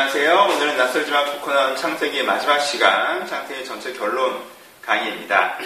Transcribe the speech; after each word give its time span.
안녕하세요. 0.00 0.34
오늘은 0.34 0.78
낯설지만 0.78 1.26
코코넛 1.32 1.76
창세기의 1.76 2.24
마지막 2.24 2.58
시간, 2.60 3.26
창세기 3.26 3.66
전체 3.66 3.92
결론 3.92 4.42
강의입니다. 4.80 5.58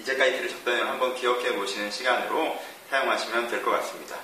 이제까지 0.00 0.32
들으셨던 0.38 0.74
내용 0.74 0.88
한번 0.88 1.14
기억해 1.14 1.54
보시는 1.54 1.92
시간으로 1.92 2.58
사용하시면 2.90 3.50
될 3.50 3.62
것 3.62 3.70
같습니다. 3.70 4.16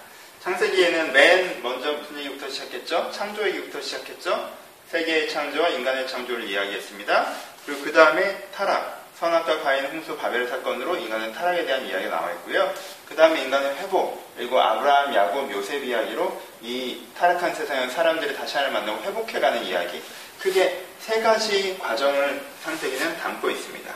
창세기에는 0.43 1.13
맨 1.13 1.63
먼저 1.63 1.93
무슨 1.93 2.19
얘기부터 2.19 2.49
시작했죠? 2.49 3.13
창조 3.13 3.47
얘기부터 3.47 3.81
시작했죠? 3.81 4.51
세계의 4.89 5.29
창조와 5.29 5.69
인간의 5.69 6.09
창조를 6.09 6.43
이야기했습니다. 6.43 7.33
그리고 7.67 7.85
그 7.85 7.93
다음에 7.93 8.49
타락, 8.57 9.05
선악과 9.21 9.61
가인 9.61 9.87
홍수 9.87 10.17
바벨 10.17 10.49
사건으로 10.49 10.97
인간의 10.97 11.33
타락에 11.33 11.65
대한 11.65 11.87
이야기가 11.87 12.11
나와 12.11 12.33
있고요. 12.33 12.75
그 13.09 13.15
다음에 13.15 13.41
인간의 13.41 13.77
회복, 13.77 14.35
그리고 14.37 14.61
아브라함, 14.61 15.15
야곱, 15.15 15.53
요셉 15.53 15.85
이야기로 15.85 16.54
이 16.65 16.99
타락한 17.19 17.55
세상에 17.55 17.91
사람들이 17.91 18.35
다시 18.35 18.57
하나를 18.57 18.73
만나고 18.73 19.03
회복해가는 19.05 19.67
이야기. 19.67 20.03
크게 20.41 20.83
세 20.99 21.21
가지 21.21 21.77
과정을 21.79 22.43
창세기는 22.65 23.19
담고 23.19 23.51
있습니다. 23.51 23.95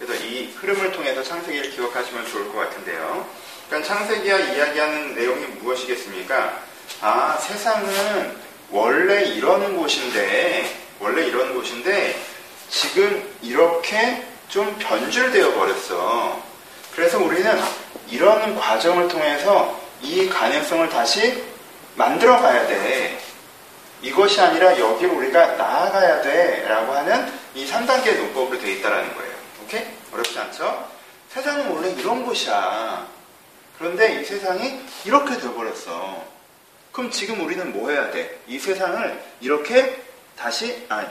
그래서 0.00 0.24
이 0.24 0.52
흐름을 0.56 0.90
통해서 0.90 1.22
창세기를 1.22 1.70
기억하시면 1.70 2.26
좋을 2.26 2.52
것 2.52 2.58
같은데요. 2.58 3.24
그러니까 3.68 3.94
창세기가 3.94 4.36
이야기하는 4.36 5.14
내용이 5.14 5.46
무엇이겠습니까? 5.60 6.60
아, 7.02 7.38
세상은 7.40 8.36
원래 8.70 9.22
이러는 9.22 9.76
곳인데, 9.76 10.76
원래 10.98 11.26
이러는 11.26 11.54
곳인데, 11.54 12.20
지금 12.68 13.32
이렇게 13.42 14.24
좀 14.48 14.76
변질되어 14.80 15.54
버렸어. 15.54 16.42
그래서 16.96 17.18
우리는 17.18 17.62
이런 18.10 18.56
과정을 18.56 19.06
통해서 19.06 19.80
이 20.02 20.28
가능성을 20.28 20.88
다시 20.88 21.51
만들어 21.94 22.40
가야 22.40 22.66
돼. 22.66 23.18
이것이 24.02 24.40
아니라 24.40 24.78
여기로 24.78 25.16
우리가 25.16 25.56
나아가야 25.56 26.22
돼. 26.22 26.64
라고 26.68 26.92
하는 26.92 27.32
이 27.54 27.66
3단계 27.66 28.16
논법으로 28.16 28.58
되어 28.58 28.70
있다는 28.70 29.14
거예요. 29.14 29.32
오케이? 29.62 29.86
어렵지 30.12 30.38
않죠? 30.38 30.88
세상은 31.30 31.68
원래 31.68 31.90
이런 31.90 32.24
곳이야. 32.24 33.06
그런데 33.78 34.20
이 34.20 34.24
세상이 34.24 34.80
이렇게 35.04 35.38
되어버렸어. 35.38 36.24
그럼 36.92 37.10
지금 37.10 37.44
우리는 37.44 37.72
뭐 37.72 37.90
해야 37.90 38.10
돼? 38.10 38.40
이 38.46 38.58
세상을 38.58 39.22
이렇게 39.40 40.02
다시, 40.36 40.84
아니, 40.88 41.08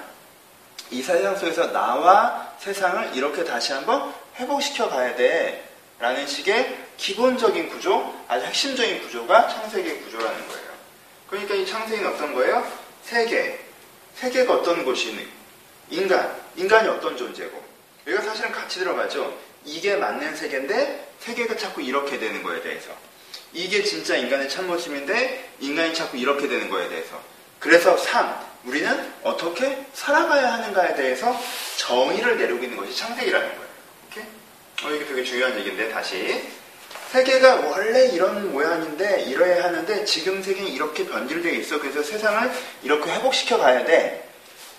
이 0.92 1.02
세상 1.02 1.36
속에서 1.36 1.72
나와 1.72 2.54
세상을 2.59 3.16
이렇게 3.16 3.44
다시 3.44 3.74
한번 3.74 4.14
회복시켜 4.36 4.90
가야 4.90 5.16
돼. 5.16 5.68
라는 6.00 6.26
식의 6.28 6.78
기본적인 6.98 7.70
구조, 7.70 8.14
아주 8.28 8.46
핵심적인 8.46 9.02
구조가 9.04 9.48
창세기의 9.48 10.02
구조라는 10.02 10.48
거예요. 10.48 10.61
그러니까 11.32 11.56
이 11.56 11.66
창세기는 11.66 12.14
어떤 12.14 12.36
거예요? 12.36 12.70
세계. 13.06 13.58
세계가 14.16 14.54
어떤 14.54 14.84
곳이 14.84 15.28
인간. 15.90 16.36
인간이 16.58 16.90
어떤 16.90 17.16
존재고. 17.16 17.64
여기가 18.06 18.22
사실은 18.22 18.52
같이 18.52 18.80
들어가죠. 18.80 19.36
이게 19.64 19.96
맞는 19.96 20.36
세계인데 20.36 21.14
세계가 21.20 21.56
자꾸 21.56 21.82
이렇게 21.82 22.20
되는 22.20 22.44
거에 22.44 22.62
대해서. 22.62 22.92
이게 23.54 23.82
진짜 23.84 24.18
인간의 24.18 24.50
참모심인데 24.50 25.56
인간이 25.62 25.94
자꾸 25.94 26.18
이렇게 26.18 26.50
되는 26.50 26.70
거에 26.70 26.90
대해서. 26.90 27.22
그래서 27.59 27.96
삶, 27.96 28.36
우리는 28.66 29.14
어떻게 29.24 29.86
살아가야 29.94 30.54
하는가에 30.54 30.96
대해서 30.96 31.40
정의를 31.78 32.38
내리고 32.40 32.62
있는 32.62 32.76
것이 32.76 32.94
창세기라는 32.98 33.48
거예요. 33.48 33.68
오케이? 34.08 34.24
어, 34.84 34.96
이게 34.96 35.06
되게 35.06 35.24
중요한 35.24 35.58
얘기인데, 35.59 35.90
다시. 35.92 36.44
세계가 37.12 37.67
원래 37.67 38.06
이런 38.08 38.54
모양인데, 38.54 39.23
이래야 39.23 39.66
하는데, 39.66 40.06
지금 40.06 40.42
세계는 40.42 40.72
이렇게 40.72 41.06
변질되어 41.06 41.52
있어. 41.56 41.78
그래서 41.78 42.02
세상을 42.02 42.50
이렇게 42.84 43.12
회복시켜 43.12 43.58
가야 43.58 43.84
돼. 43.84 44.30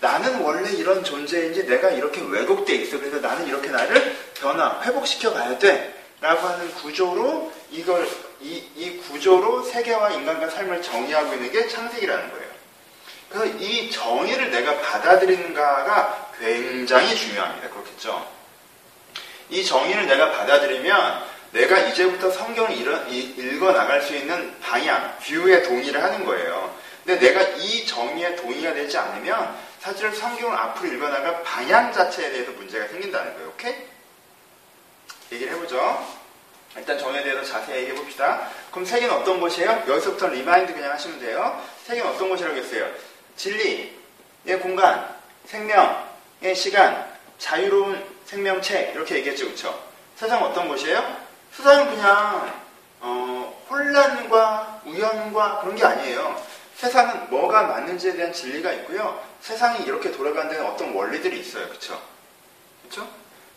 나는 0.01 0.41
원래 0.41 0.71
이런 0.73 1.05
존재인지 1.05 1.67
내가 1.67 1.91
이렇게 1.91 2.23
왜곡돼 2.23 2.75
있어. 2.75 2.99
그래서 2.99 3.21
나는 3.21 3.47
이렇게 3.47 3.69
나를 3.69 4.17
변화, 4.35 4.81
회복시켜 4.83 5.35
가야 5.35 5.59
돼. 5.59 5.95
라고 6.23 6.47
하는 6.47 6.73
구조로 6.77 7.53
이걸, 7.71 8.09
이, 8.41 8.65
이 8.77 8.97
구조로 8.97 9.65
세계와 9.65 10.13
인간과 10.13 10.49
삶을 10.49 10.81
정의하고 10.81 11.35
있는 11.35 11.53
게 11.53 11.69
창세기라는 11.69 12.31
거예요. 12.31 12.47
그래서 13.29 13.47
이 13.59 13.91
정의를 13.91 14.51
내가 14.51 14.81
받아들이는가가 14.81 16.33
굉장히 16.39 17.15
중요합니다. 17.15 17.69
그렇겠죠? 17.69 18.27
이 19.51 19.63
정의를 19.63 20.07
내가 20.07 20.31
받아들이면 20.31 21.32
내가 21.53 21.79
이제부터 21.79 22.31
성경을 22.31 22.77
읽어 23.39 23.73
나갈 23.73 24.03
수 24.03 24.15
있는 24.15 24.59
방향, 24.61 25.19
view에 25.19 25.63
동의를 25.63 26.03
하는 26.03 26.25
거예요. 26.25 26.75
근데 27.05 27.21
내가 27.21 27.43
이 27.59 27.85
정의에 27.87 28.37
동의가 28.37 28.73
되지 28.75 28.97
않으면 28.97 29.55
사실 29.81 30.11
성경을 30.15 30.57
앞으로 30.57 30.93
읽어 30.93 31.09
나갈 31.09 31.43
방향 31.43 31.93
자체에 31.93 32.31
대해서 32.31 32.53
문제가 32.53 32.89
생긴다는 32.89 33.35
거예요. 33.35 33.49
오케이? 33.49 33.75
얘기를 35.31 35.53
해보죠. 35.55 36.23
일단 36.77 36.99
정의에 36.99 37.23
대해서 37.23 37.45
자세히 37.45 37.83
얘기해 37.83 37.97
봅시다. 37.97 38.49
그럼 38.71 38.87
세계는 38.87 39.15
어떤 39.15 39.39
것이에요? 39.41 39.85
여기서부터 39.89 40.29
remind 40.29 40.73
그냥 40.73 40.93
하시면 40.93 41.21
돼요. 41.21 41.63
세계는 41.85 42.09
어떤 42.09 42.31
것이라고 42.31 42.57
했어요? 42.57 42.89
진리의 43.37 44.61
공간, 44.63 45.07
생명의 45.45 46.55
시간, 46.55 47.13
자유로운 47.39 48.03
생명체 48.25 48.93
이렇게 48.95 49.17
얘기했죠, 49.17 49.47
그렇죠? 49.47 49.83
세상은 50.17 50.49
어떤 50.49 50.69
곳이에요? 50.69 51.22
세상은 51.57 51.91
그냥 51.95 52.63
어, 53.01 53.65
혼란과 53.69 54.83
우연과 54.87 55.61
그런 55.61 55.77
게 55.77 55.85
아니에요. 55.85 56.43
세상은 56.77 57.29
뭐가 57.31 57.65
맞는지에 57.65 58.15
대한 58.15 58.33
진리가 58.33 58.73
있고요. 58.73 59.23
세상이 59.41 59.85
이렇게 59.85 60.11
돌아가는 60.13 60.51
데는 60.51 60.67
어떤 60.67 60.95
원리들이 60.95 61.39
있어요, 61.41 61.69
그렇죠? 61.69 62.01
그렇죠? 62.83 63.09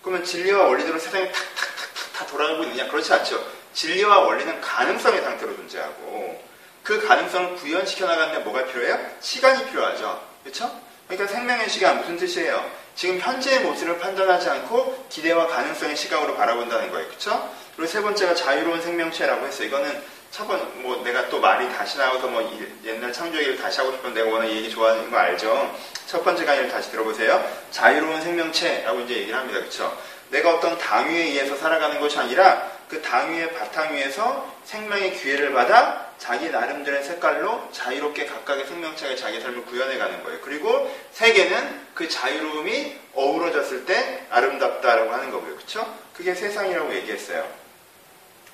그러면 0.01 0.23
진리와 0.23 0.66
원리대로 0.66 1.00
세상이 1.00 1.31
탁탁탁탁 1.31 2.13
다 2.13 2.25
돌아가고 2.28 2.63
있느냐? 2.63 2.88
그렇지 2.89 3.13
않죠. 3.13 3.44
진리와 3.73 4.19
원리는 4.19 4.62
가능성의 4.62 5.22
상태로 5.22 5.56
존재하고 5.56 6.44
그 6.83 7.07
가능성을 7.07 7.56
구현시켜 7.56 8.06
나가는데 8.06 8.39
뭐가 8.39 8.66
필요해요? 8.66 9.00
시간이 9.22 9.66
필요하죠. 9.66 10.22
그렇죠? 10.44 10.79
그러니까 11.07 11.31
생명의 11.31 11.69
시간 11.69 11.99
무슨 11.99 12.17
뜻이에요? 12.17 12.69
지금 12.95 13.19
현재의 13.19 13.59
모습을 13.59 13.99
판단하지 13.99 14.49
않고 14.49 15.05
기대와 15.09 15.47
가능성의 15.47 15.95
시각으로 15.95 16.35
바라본다는 16.35 16.91
거예요. 16.91 17.07
그렇죠? 17.07 17.51
그리고 17.75 17.91
세 17.91 18.01
번째가 18.01 18.35
자유로운 18.35 18.81
생명체라고 18.81 19.45
했어요. 19.45 19.67
이거는 19.67 20.15
첫 20.31 20.47
번, 20.47 20.81
뭐, 20.81 21.01
내가 21.03 21.29
또 21.29 21.39
말이 21.39 21.69
다시 21.69 21.97
나와서 21.97 22.27
뭐, 22.27 22.41
옛날 22.83 23.13
창조 23.13 23.38
얘기를 23.38 23.57
다시 23.57 23.79
하고 23.79 23.94
싶은데, 23.94 24.21
내가 24.21 24.35
워낙 24.35 24.49
얘기 24.49 24.69
좋아하는 24.69 25.09
거 25.09 25.17
알죠? 25.17 25.73
첫 26.07 26.25
번째 26.25 26.44
강의를 26.44 26.69
다시 26.69 26.91
들어보세요. 26.91 27.41
자유로운 27.71 28.21
생명체라고 28.21 29.01
이제 29.01 29.15
얘기를 29.15 29.38
합니다. 29.38 29.61
그쵸? 29.61 29.97
내가 30.31 30.55
어떤 30.55 30.77
당위에 30.77 31.21
의해서 31.21 31.55
살아가는 31.55 32.01
것이 32.01 32.17
아니라, 32.17 32.69
그 32.89 33.01
당위의 33.01 33.53
바탕 33.53 33.94
위에서 33.94 34.53
생명의 34.65 35.13
기회를 35.13 35.53
받아 35.53 36.04
자기 36.17 36.49
나름대로의 36.49 37.03
색깔로 37.03 37.69
자유롭게 37.71 38.25
각각의 38.25 38.65
생명체가 38.65 39.15
자기 39.15 39.41
삶을 39.41 39.65
구현해가는 39.65 40.23
거예요. 40.23 40.39
그리고 40.41 40.93
세계는 41.11 41.87
그 41.93 42.07
자유로움이 42.07 42.99
어우러졌을 43.13 43.85
때 43.85 44.25
아름답다라고 44.29 45.11
하는 45.11 45.31
거고요. 45.31 45.55
그쵸? 45.57 45.97
그게 46.13 46.33
세상이라고 46.33 46.93
얘기했어요. 46.95 47.47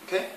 오케이? 0.04 0.28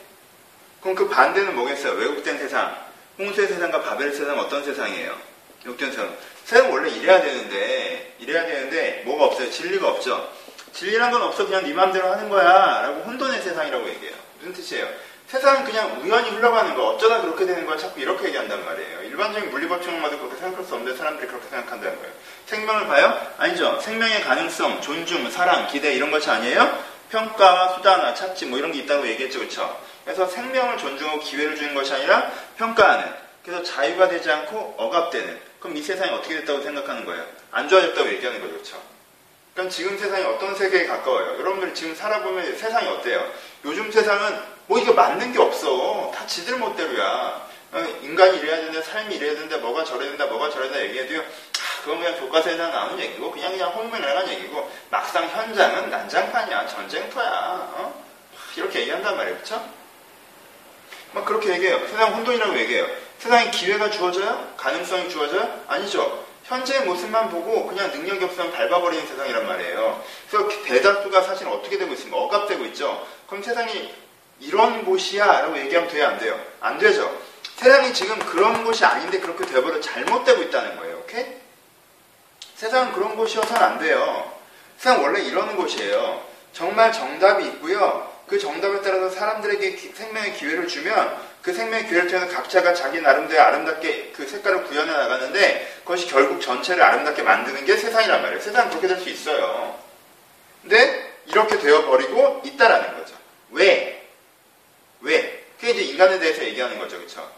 그럼 0.80 0.94
그 0.94 1.08
반대는 1.08 1.54
뭐겠어요? 1.54 1.94
왜곡된 1.94 2.38
세상. 2.38 2.76
홍수의 3.18 3.48
세상과 3.48 3.82
바벨 3.82 4.12
세상 4.12 4.38
어떤 4.38 4.64
세상이에요? 4.64 5.16
왜곡된 5.64 5.91
세상. 5.91 6.16
세상 6.44 6.72
원래 6.72 6.91
이래야 6.91 7.22
되는데, 7.22 8.16
이래야 8.18 8.46
되는데, 8.46 9.02
뭐가 9.06 9.24
없어요? 9.24 9.50
진리가 9.50 9.88
없죠? 9.88 10.30
진리란 10.74 11.10
건 11.10 11.22
없어. 11.22 11.46
그냥 11.46 11.64
네 11.64 11.72
맘대로 11.72 12.10
하는 12.10 12.28
거야. 12.28 12.82
라고 12.82 13.00
혼돈의 13.02 13.41
세상이라고 13.42 13.88
얘기해요. 13.88 14.14
무슨 14.38 14.52
뜻이에요? 14.52 14.86
세상은 15.28 15.64
그냥 15.64 16.00
우연히 16.02 16.30
흘러가는 16.30 16.74
거, 16.74 16.88
어쩌다 16.88 17.20
그렇게 17.22 17.46
되는 17.46 17.66
걸 17.66 17.78
자꾸 17.78 18.00
이렇게 18.00 18.26
얘기한단 18.26 18.65
말이에요. 18.65 19.03
일반적인 19.04 19.50
물리법칙만도 19.50 20.18
그렇게 20.18 20.36
생각할 20.36 20.65
수 20.65 20.74
없는데 20.74 20.97
사람들이 20.98 21.28
그렇게 21.28 21.48
생각한다는 21.48 21.98
거예요. 21.98 22.12
생명을 22.47 22.86
봐요? 22.86 23.34
아니죠. 23.38 23.80
생명의 23.80 24.22
가능성, 24.22 24.80
존중, 24.80 25.30
사랑, 25.30 25.66
기대 25.68 25.94
이런 25.94 26.10
것이 26.10 26.30
아니에요? 26.30 26.78
평가와 27.10 27.74
수단화, 27.74 28.15
착지 28.15 28.47
뭐 28.47 28.59
이런 28.59 28.72
게 28.72 28.80
있다고 28.80 29.06
얘기했죠. 29.09 29.38
그렇죠? 29.38 29.80
그래서 30.04 30.26
생명을 30.26 30.78
존중하고 30.78 31.21
기회를 31.21 31.56
주는 31.56 31.74
것이 31.74 31.92
아니라 31.94 32.30
평가하는. 32.56 33.24
그래서 33.44 33.62
자유가 33.62 34.09
되지 34.09 34.30
않고 34.30 34.74
억압되는. 34.77 35.41
그럼 35.60 35.77
이 35.77 35.82
세상이 35.82 36.10
어떻게 36.12 36.36
됐다고 36.36 36.62
생각하는 36.62 37.04
거예요? 37.04 37.24
안 37.50 37.68
좋아졌다고 37.68 38.09
얘기하는 38.09 38.41
거죠. 38.41 38.53
그렇죠? 38.53 38.93
그럼 39.54 39.71
지금 39.71 39.97
세상이 39.97 40.24
어떤 40.24 40.54
세계에 40.54 40.86
가까워요? 40.86 41.39
여러분들이 41.39 41.74
지금 41.74 41.95
살아보면 41.95 42.56
세상이 42.56 42.89
어때요? 42.89 43.24
요즘 43.65 43.91
세상은 43.91 44.36
뭐 44.66 44.78
이거 44.80 44.92
맞는 44.92 45.33
게 45.33 45.41
없어. 45.41 46.10
다 46.12 46.27
지들 46.27 46.59
멋대로야. 46.59 47.45
어, 47.72 47.78
인간이 48.03 48.39
이래야 48.39 48.56
되는데 48.56 48.83
삶이 48.83 49.15
이래야 49.15 49.34
되는데 49.34 49.56
뭐가 49.59 49.84
저래야 49.84 50.09
된다 50.09 50.27
뭐가 50.27 50.51
저래야 50.51 50.71
된다 50.71 50.84
얘기해도요. 50.86 51.21
아, 51.21 51.80
그건 51.83 51.98
그냥 52.01 52.18
교과서에서 52.18 52.68
나오는 52.68 52.98
얘기고 52.98 53.30
그냥 53.30 53.53
그냥 53.53 53.71
홍명나간 53.71 54.28
얘기고 54.28 54.71
막상 54.91 55.28
현장은 55.28 55.89
난장판이야. 55.91 56.66
전쟁터야. 56.66 57.30
어? 57.74 58.04
이렇게 58.56 58.80
얘기한단 58.80 59.16
말이에요. 59.16 59.36
그렇죠? 59.36 59.84
막 61.15 61.25
그렇게 61.25 61.51
얘기해요. 61.55 61.87
세상 61.87 62.13
혼돈이라고 62.15 62.59
얘기해요. 62.59 62.87
세상에 63.19 63.51
기회가 63.51 63.89
주어져요? 63.89 64.53
가능성이 64.57 65.09
주어져요? 65.09 65.63
아니죠. 65.69 66.25
현재의 66.45 66.83
모습만 66.83 67.31
보고 67.31 67.66
그냥 67.66 67.91
능력이 67.91 68.25
없으면 68.25 68.53
밟아버리는 68.53 69.07
세상이란 69.07 69.47
말이에요. 69.47 70.05
그래서 70.28 70.49
대다수가 70.65 71.22
사실 71.22 71.47
어떻게 71.49 71.78
되고 71.78 71.93
있습니까? 71.95 72.19
억압되고 72.19 72.65
있죠. 72.66 73.07
그럼 73.27 73.43
세상이 73.43 73.95
이런 74.41 74.84
곳이야 74.84 75.25
라고 75.25 75.57
얘기하면 75.59 75.89
돼요? 75.89 76.07
안 76.07 76.19
돼요? 76.19 76.41
안 76.61 76.78
되죠. 76.78 77.19
세상이 77.57 77.95
지금 77.95 78.19
그런 78.19 78.65
곳이 78.65 78.84
아닌데 78.84 79.21
그렇게 79.21 79.47
돼버려 79.47 79.81
잘못되고 79.81 80.43
있다는 80.43 80.77
거예요. 80.77 80.99
오케이? 80.99 81.25
세상은 82.57 82.93
그런 82.93 83.16
곳이어서는 83.16 83.63
안 83.63 83.78
돼요. 83.78 84.31
세상 84.77 85.03
원래 85.03 85.22
이러는 85.22 85.57
곳이에요. 85.57 86.22
정말 86.53 86.93
정답이 86.93 87.47
있고요. 87.47 88.14
그 88.26 88.38
정답에 88.38 88.80
따라서 88.82 89.10
사람들에게 89.10 89.74
기, 89.74 89.88
생명의 89.94 90.34
기회를 90.34 90.66
주면 90.66 91.16
그 91.42 91.53
생명의 91.53 91.86
기회를 91.86 92.09
통해서 92.09 92.28
각자가 92.34 92.72
자기 92.72 93.00
나름대로 93.00 93.42
아름답게 93.42 94.12
그 94.16 94.26
색깔을 94.26 94.65
구현해 94.65 94.91
나가는데 94.91 95.80
그것이 95.82 96.06
결국 96.06 96.41
전체를 96.41 96.82
아름답게 96.82 97.22
만드는 97.22 97.65
게 97.66 97.76
세상이란 97.76 98.22
말이에요. 98.22 98.41
세상은 98.41 98.71
그렇게 98.71 98.88
될 98.88 98.98
수 98.98 99.09
있어요. 99.10 99.78
근데 100.62 101.12
이렇게 101.26 101.59
되어버리고 101.59 102.42
있다라는 102.44 102.98
거죠. 102.98 103.15
왜? 103.50 104.09
왜? 105.00 105.44
그게 105.60 105.72
이제 105.72 105.82
인간에 105.82 106.18
대해서 106.18 106.42
얘기하는 106.44 106.78
거죠. 106.78 106.98
그쵸? 106.98 107.30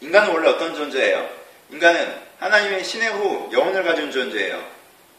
인간은 0.00 0.34
원래 0.34 0.50
어떤 0.50 0.74
존재예요? 0.74 1.28
인간은 1.70 2.20
하나님의 2.38 2.84
신의 2.84 3.08
후 3.10 3.48
영혼을 3.52 3.82
가진 3.84 4.10
존재예요. 4.10 4.62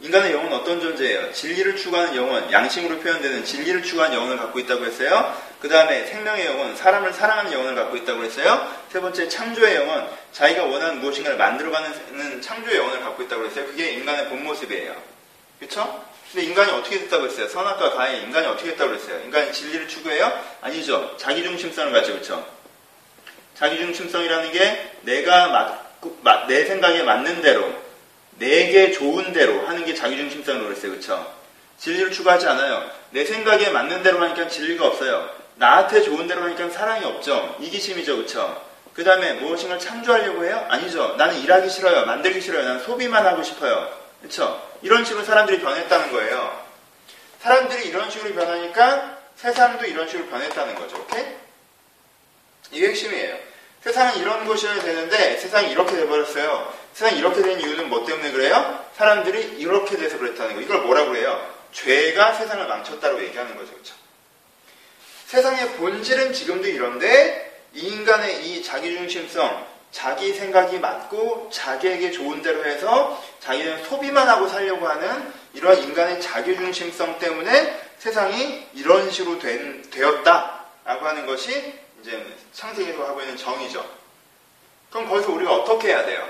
인간의 0.01 0.33
영혼은 0.33 0.57
어떤 0.57 0.81
존재예요? 0.81 1.31
진리를 1.31 1.77
추구하는 1.77 2.15
영혼, 2.15 2.51
양심으로 2.51 2.99
표현되는 2.99 3.45
진리를 3.45 3.81
추구하는 3.81 4.17
영혼을 4.17 4.37
갖고 4.37 4.59
있다고 4.59 4.83
했어요. 4.85 5.41
그 5.61 5.69
다음에 5.69 6.05
생명의 6.05 6.45
영혼, 6.45 6.75
사람을 6.75 7.13
사랑하는 7.13 7.53
영혼을 7.53 7.75
갖고 7.75 7.95
있다고 7.95 8.23
했어요. 8.23 8.71
세 8.91 8.99
번째 8.99 9.29
창조의 9.29 9.75
영혼, 9.75 10.07
자기가 10.33 10.65
원하는 10.65 10.99
무엇인가를 10.99 11.37
만들어가는 11.37 12.41
창조의 12.41 12.77
영혼을 12.77 12.99
갖고 12.99 13.23
있다고 13.23 13.45
했어요. 13.45 13.65
그게 13.67 13.91
인간의 13.91 14.29
본 14.29 14.43
모습이에요. 14.43 14.95
그렇죠? 15.59 16.05
근데 16.31 16.47
인간이 16.47 16.71
어떻게 16.73 16.99
됐다고 16.99 17.25
했어요? 17.25 17.47
선악과 17.47 17.91
가해 17.91 18.17
인간이 18.19 18.45
어떻게 18.47 18.71
됐다고 18.71 18.93
했어요? 18.93 19.21
인간이 19.23 19.53
진리를 19.53 19.87
추구해요? 19.87 20.43
아니죠. 20.59 21.15
자기중심성을 21.17 21.93
가지고 21.93 22.17
그렇죠? 22.17 22.45
자기중심성이라는 23.53 24.51
게 24.51 24.91
내가 25.03 25.47
맞, 26.21 26.47
내 26.47 26.65
생각에 26.65 27.03
맞는 27.03 27.41
대로 27.41 27.84
내게 28.37 28.91
좋은 28.91 29.33
대로 29.33 29.65
하는 29.65 29.85
게 29.85 29.93
자기중심성으로 29.93 30.65
그랬어요. 30.65 30.91
그쵸? 30.91 31.35
진리를 31.77 32.11
추구하지 32.11 32.47
않아요. 32.47 32.89
내 33.11 33.25
생각에 33.25 33.69
맞는 33.69 34.03
대로 34.03 34.21
하니까 34.21 34.47
진리가 34.47 34.87
없어요. 34.87 35.29
나한테 35.55 36.01
좋은 36.01 36.27
대로 36.27 36.43
하니까 36.43 36.69
사랑이 36.69 37.05
없죠. 37.05 37.55
이기심이죠. 37.59 38.17
그쵸? 38.17 38.61
그 38.93 39.03
다음에 39.03 39.33
무엇인가를 39.33 39.81
창조하려고 39.81 40.45
해요? 40.45 40.65
아니죠. 40.69 41.15
나는 41.17 41.39
일하기 41.41 41.69
싫어요. 41.69 42.05
만들기 42.05 42.39
싫어요. 42.41 42.63
나는 42.63 42.83
소비만 42.83 43.25
하고 43.25 43.43
싶어요. 43.43 43.89
그쵸? 44.21 44.61
이런 44.81 45.03
식으로 45.03 45.23
사람들이 45.23 45.59
변했다는 45.59 46.11
거예요. 46.11 46.65
사람들이 47.41 47.87
이런 47.87 48.09
식으로 48.09 48.33
변하니까 48.33 49.17
세상도 49.35 49.85
이런 49.85 50.07
식으로 50.07 50.27
변했다는 50.27 50.75
거죠. 50.75 50.97
오케이? 50.97 51.25
이게 52.71 52.87
핵심이에요. 52.87 53.37
세상은 53.83 54.17
이런 54.17 54.45
곳이어야 54.45 54.81
되는데 54.81 55.37
세상이 55.37 55.71
이렇게 55.71 55.95
돼버렸어요. 55.95 56.73
세상이 56.95 57.19
이렇게 57.19 57.41
된 57.41 57.59
이유는 57.59 57.89
뭐 57.89 58.05
때문에 58.05 58.31
그래요? 58.31 58.85
사람들이 58.95 59.57
이렇게 59.59 59.97
돼서 59.97 60.17
그랬다는 60.17 60.55
거. 60.55 60.61
이걸 60.61 60.81
뭐라고 60.83 61.11
그래요? 61.11 61.45
죄가 61.73 62.33
세상을 62.35 62.65
망쳤다고 62.65 63.21
얘기하는 63.21 63.57
거죠. 63.57 63.71
그렇죠? 63.71 63.95
세상의 65.25 65.73
본질은 65.73 66.31
지금도 66.31 66.69
이런데 66.69 67.67
이 67.73 67.81
인간의 67.81 68.47
이 68.47 68.63
자기중심성, 68.63 69.67
자기 69.91 70.33
생각이 70.33 70.79
맞고 70.79 71.49
자기에게 71.51 72.11
좋은 72.11 72.41
대로 72.41 72.63
해서 72.63 73.21
자기는 73.41 73.83
소비만 73.83 74.29
하고 74.29 74.47
살려고 74.47 74.87
하는 74.87 75.33
이런 75.53 75.77
인간의 75.77 76.21
자기중심성 76.21 77.19
때문에 77.19 77.77
세상이 77.99 78.67
이런 78.73 79.11
식으로 79.11 79.39
된, 79.39 79.83
되었다라고 79.89 81.05
하는 81.05 81.25
것이 81.25 81.73
이제 82.01 82.25
창세기에서 82.53 83.05
하고 83.05 83.19
있는 83.19 83.35
정의죠. 83.35 83.85
그럼 84.91 85.09
거기서 85.09 85.33
우리가 85.33 85.53
어떻게 85.53 85.89
해야 85.89 86.05
돼요? 86.05 86.25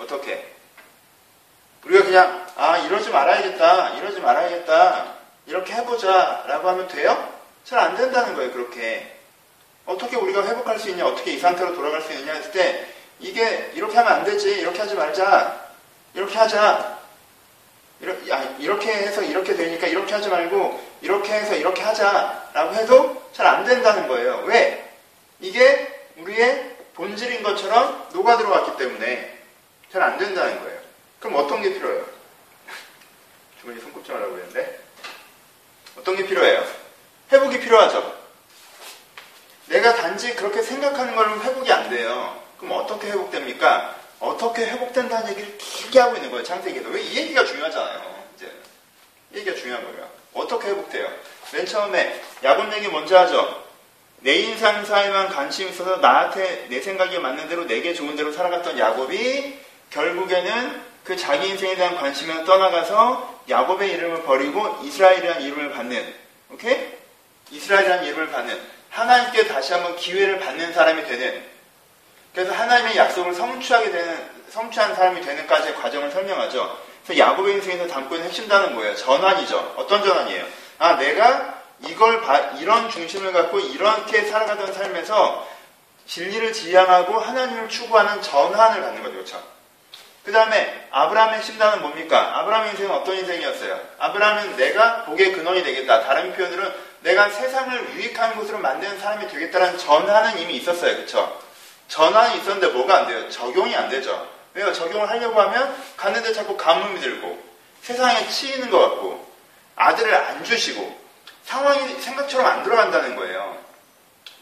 어떻게? 0.00 0.52
우리가 1.84 2.04
그냥 2.04 2.46
아 2.56 2.78
이러지 2.78 3.10
말아야겠다, 3.10 3.90
이러지 3.94 4.20
말아야겠다, 4.20 5.14
이렇게 5.46 5.74
해보자 5.74 6.44
라고 6.46 6.68
하면 6.70 6.88
돼요? 6.88 7.34
잘 7.64 7.78
안 7.78 7.96
된다는 7.96 8.34
거예요. 8.34 8.52
그렇게 8.52 9.14
어떻게 9.84 10.16
우리가 10.16 10.44
회복할 10.46 10.78
수 10.78 10.90
있냐, 10.90 11.06
어떻게 11.06 11.32
이 11.32 11.38
상태로 11.38 11.74
돌아갈 11.74 12.02
수 12.02 12.12
있냐 12.12 12.32
했을 12.32 12.50
때 12.50 12.86
이게 13.20 13.70
이렇게 13.74 13.96
하면 13.96 14.12
안 14.12 14.24
되지, 14.24 14.60
이렇게 14.60 14.80
하지 14.80 14.94
말자, 14.94 15.60
이렇게 16.14 16.36
하자. 16.36 16.96
이렇게, 17.98 18.30
야, 18.30 18.42
이렇게 18.58 18.92
해서 18.92 19.22
이렇게 19.22 19.54
되니까 19.54 19.86
이렇게 19.86 20.12
하지 20.12 20.28
말고 20.28 20.84
이렇게 21.00 21.32
해서 21.32 21.54
이렇게 21.54 21.82
하자 21.82 22.50
라고 22.52 22.74
해도 22.74 23.22
잘 23.32 23.46
안 23.46 23.64
된다는 23.64 24.06
거예요. 24.06 24.42
왜? 24.44 24.92
이게 25.40 26.08
우리의 26.18 26.76
본질인 26.94 27.42
것처럼 27.42 28.08
녹아 28.12 28.36
들어왔기 28.36 28.76
때문에 28.76 29.35
잘 29.92 30.02
안 30.02 30.18
된다는 30.18 30.60
거예요. 30.60 30.78
그럼 31.20 31.36
어떤 31.36 31.62
게 31.62 31.72
필요해요? 31.72 32.04
주머니 33.60 33.80
손꼽지 33.80 34.12
말라고 34.12 34.32
그랬는데 34.32 34.80
어떤 35.98 36.16
게 36.16 36.26
필요해요? 36.26 36.64
회복이 37.32 37.60
필요하죠. 37.60 38.16
내가 39.66 39.94
단지 39.94 40.34
그렇게 40.34 40.62
생각하는 40.62 41.16
걸로 41.16 41.40
회복이 41.42 41.72
안 41.72 41.90
돼요. 41.90 42.40
그럼 42.58 42.78
어떻게 42.78 43.08
회복됩니까? 43.10 43.96
어떻게 44.20 44.66
회복된다는 44.66 45.30
얘기를 45.30 45.58
길게 45.58 45.98
하고 46.00 46.16
있는 46.16 46.30
거예요, 46.30 46.44
창세기에서. 46.44 46.88
왜 46.88 47.02
이 47.02 47.16
얘기가 47.16 47.44
중요하잖아요, 47.44 48.24
이제. 48.36 48.50
이 49.32 49.38
얘기가 49.38 49.56
중요한 49.56 49.82
거예요. 49.84 50.08
어떻게 50.34 50.68
회복돼요? 50.68 51.10
맨 51.52 51.66
처음에 51.66 52.22
야곱 52.44 52.72
얘기 52.74 52.88
먼저 52.88 53.18
하죠. 53.20 53.64
내 54.20 54.34
인상 54.36 54.84
사에만 54.84 55.28
관심이 55.28 55.70
있어서 55.70 55.96
나한테 55.98 56.66
내 56.70 56.80
생각에 56.80 57.18
맞는 57.18 57.48
대로 57.48 57.64
내게 57.64 57.92
좋은 57.94 58.16
대로 58.16 58.32
살아갔던 58.32 58.78
야곱이 58.78 59.58
결국에는 59.96 60.82
그 61.04 61.16
자기 61.16 61.48
인생에 61.48 61.74
대한 61.74 61.96
관심을 61.96 62.44
떠나가서 62.44 63.40
야곱의 63.48 63.90
이름을 63.92 64.22
버리고 64.24 64.78
이스라엘이라는 64.82 65.42
이름을 65.42 65.72
받는 65.72 66.14
오케이? 66.50 66.92
이스라엘이라는 67.50 68.04
이름을 68.04 68.30
받는 68.30 68.60
하나님께 68.90 69.46
다시 69.46 69.72
한번 69.72 69.96
기회를 69.96 70.38
받는 70.40 70.72
사람이 70.72 71.04
되는 71.04 71.42
그래서 72.34 72.52
하나님의 72.52 72.96
약속을 72.96 73.34
성취하게 73.34 73.90
되는 73.90 74.30
성취한 74.50 74.94
사람이 74.94 75.22
되는까지의 75.22 75.74
과정을 75.76 76.10
설명하죠. 76.10 76.78
그래서 77.04 77.18
야곱의 77.18 77.54
인생에서 77.54 77.86
담고 77.86 78.14
있는 78.16 78.28
핵심 78.28 78.48
단어는 78.48 78.74
뭐예요? 78.74 78.94
전환이죠. 78.96 79.74
어떤 79.76 80.04
전환이에요? 80.04 80.44
아 80.78 80.96
내가 80.96 81.62
이걸 81.86 82.20
바, 82.20 82.38
이런 82.58 82.90
중심을 82.90 83.32
갖고 83.32 83.60
이렇게 83.60 84.24
살아가던 84.24 84.72
삶에서 84.72 85.46
진리를 86.06 86.52
지향하고 86.52 87.18
하나님을 87.18 87.68
추구하는 87.68 88.20
전환을 88.20 88.80
갖는 88.82 89.02
거죠. 89.02 89.14
그렇죠? 89.14 89.55
그 90.26 90.32
다음에 90.32 90.88
아브라함의 90.90 91.40
심단은 91.40 91.82
뭡니까? 91.82 92.40
아브라함의 92.40 92.72
인생은 92.72 92.90
어떤 92.90 93.14
인생이었어요? 93.14 93.80
아브라함은 93.98 94.56
내가 94.56 95.04
복의 95.04 95.32
근원이 95.32 95.62
되겠다. 95.62 96.02
다른 96.02 96.32
표현으로는 96.34 96.74
내가 97.02 97.30
세상을 97.30 97.94
유익한 97.94 98.34
곳으로 98.34 98.58
만드는 98.58 98.98
사람이 98.98 99.28
되겠다는 99.28 99.78
전환은 99.78 100.40
이미 100.40 100.56
있었어요. 100.56 100.96
그렇죠? 100.96 101.40
전환이 101.86 102.38
있었는데 102.38 102.66
뭐가 102.72 102.96
안 102.96 103.06
돼요? 103.06 103.30
적용이 103.30 103.76
안 103.76 103.88
되죠. 103.88 104.28
왜요? 104.54 104.72
적용을 104.72 105.08
하려고 105.08 105.40
하면 105.40 105.76
갔는데 105.96 106.32
자꾸 106.32 106.56
가뭄이 106.56 106.98
들고 106.98 107.40
세상에 107.82 108.26
치이는 108.26 108.68
것 108.68 108.80
같고 108.80 109.32
아들을 109.76 110.12
안 110.12 110.42
주시고 110.42 111.06
상황이 111.44 112.00
생각처럼 112.00 112.46
안 112.46 112.64
들어간다는 112.64 113.14
거예요. 113.14 113.58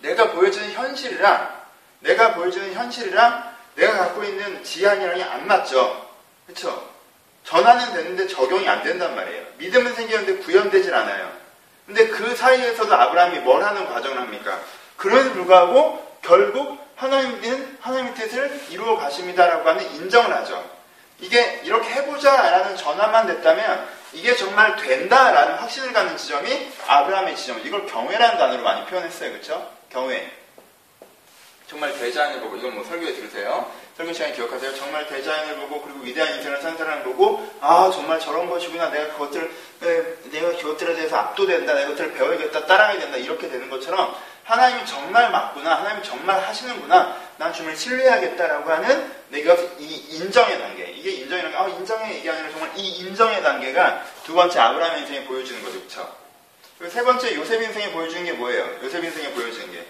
내가 0.01 0.31
보여주는 0.31 0.73
현실이랑 0.73 1.63
내가 2.01 2.33
보여주는 2.37 2.73
현실이랑 2.73 3.54
내가 3.75 3.99
갖고 3.99 4.25
있는 4.25 4.63
지향이랑이 4.63 5.23
안 5.23 5.47
맞죠. 5.47 6.09
그렇죠? 6.47 6.91
전환은 7.45 7.93
되는데 7.93 8.27
적용이 8.27 8.69
안 8.69 8.83
된단 8.83 9.15
말이에요. 9.15 9.45
믿음은 9.59 9.95
생기는데 9.95 10.37
구현되질 10.39 10.95
않아요. 10.95 11.31
근데 11.87 12.09
그 12.09 12.35
사이에서도 12.35 12.95
아브라함이 12.95 13.41
뭘 13.41 13.63
하는 13.63 13.87
과정을 13.87 14.19
합니까? 14.19 14.59
그럼에도 14.97 15.33
불구하고 15.33 16.19
결국 16.23 16.79
하나님은 16.97 17.79
하나님의 17.81 18.15
뜻을 18.15 18.61
이루어 18.71 18.97
가십니다라고 18.97 19.69
하는 19.69 19.85
인정을 19.95 20.35
하죠. 20.37 20.65
이게 21.21 21.61
이렇게 21.65 21.91
해보자라는 21.91 22.77
전환만 22.77 23.27
됐다면 23.27 23.89
이게 24.13 24.35
정말 24.37 24.77
된다라는 24.77 25.57
확신을 25.57 25.93
갖는 25.93 26.17
지점이 26.17 26.73
아브라함의 26.87 27.37
지점. 27.37 27.61
이걸 27.65 27.87
경외라는 27.87 28.39
단어로 28.39 28.63
많이 28.63 28.87
표현했어요. 28.87 29.33
그렇죠? 29.33 29.71
경외. 29.91 30.31
정말 31.75 31.93
대자연을 31.99 32.41
보고 32.41 32.57
이건 32.57 32.77
뭐 32.77 32.85
설교에 32.85 33.15
들으세요. 33.15 33.69
설교 33.97 34.13
시간에 34.13 34.33
기억하세요. 34.33 34.77
정말 34.77 35.09
대자연을 35.09 35.57
보고 35.57 35.83
그리고 35.83 36.05
위대한 36.05 36.37
인생을 36.37 36.63
산 36.63 36.77
사람을 36.77 37.03
보고 37.03 37.45
아 37.61 37.91
정말 37.93 38.21
저런 38.21 38.49
것이구나. 38.49 38.91
내가 38.91 39.15
그것들 39.15 39.51
내가 40.31 40.57
그것들에 40.57 40.95
대해서 40.95 41.17
압도된다. 41.17 41.75
내가 41.75 41.89
그것들을 41.89 42.15
배워야겠다. 42.15 42.67
따라가야 42.67 43.01
된다. 43.01 43.17
이렇게 43.17 43.49
되는 43.49 43.69
것처럼 43.69 44.15
하나님이 44.45 44.87
정말 44.87 45.33
맞구나, 45.33 45.79
하나님이 45.79 46.05
정말 46.05 46.39
하시는구나, 46.39 47.17
난 47.39 47.53
주님을 47.53 47.77
신뢰하겠다라고 47.77 48.71
하는 48.71 49.11
내가 49.31 49.57
이 49.79 50.17
인정의 50.17 50.59
단계, 50.61 50.85
이게 50.91 51.11
인정이라는 51.13 51.51
게, 51.51 51.57
아, 51.57 51.67
인정의 51.67 52.21
이게 52.21 52.31
아니라 52.31 52.51
정말 52.51 52.71
이 52.77 52.89
인정의 52.99 53.43
단계가 53.43 54.05
두 54.23 54.35
번째 54.35 54.61
아브라함 54.61 54.99
인생에 54.99 55.25
보여주는 55.25 55.63
거죠? 55.65 56.15
그리고 56.79 56.93
세 56.93 57.03
번째 57.03 57.35
요셉 57.35 57.63
인생에 57.63 57.91
보여주는 57.93 58.23
게 58.23 58.33
뭐예요? 58.33 58.69
요셉 58.83 59.03
인생에 59.03 59.31
보여주는 59.31 59.73
게. 59.73 59.87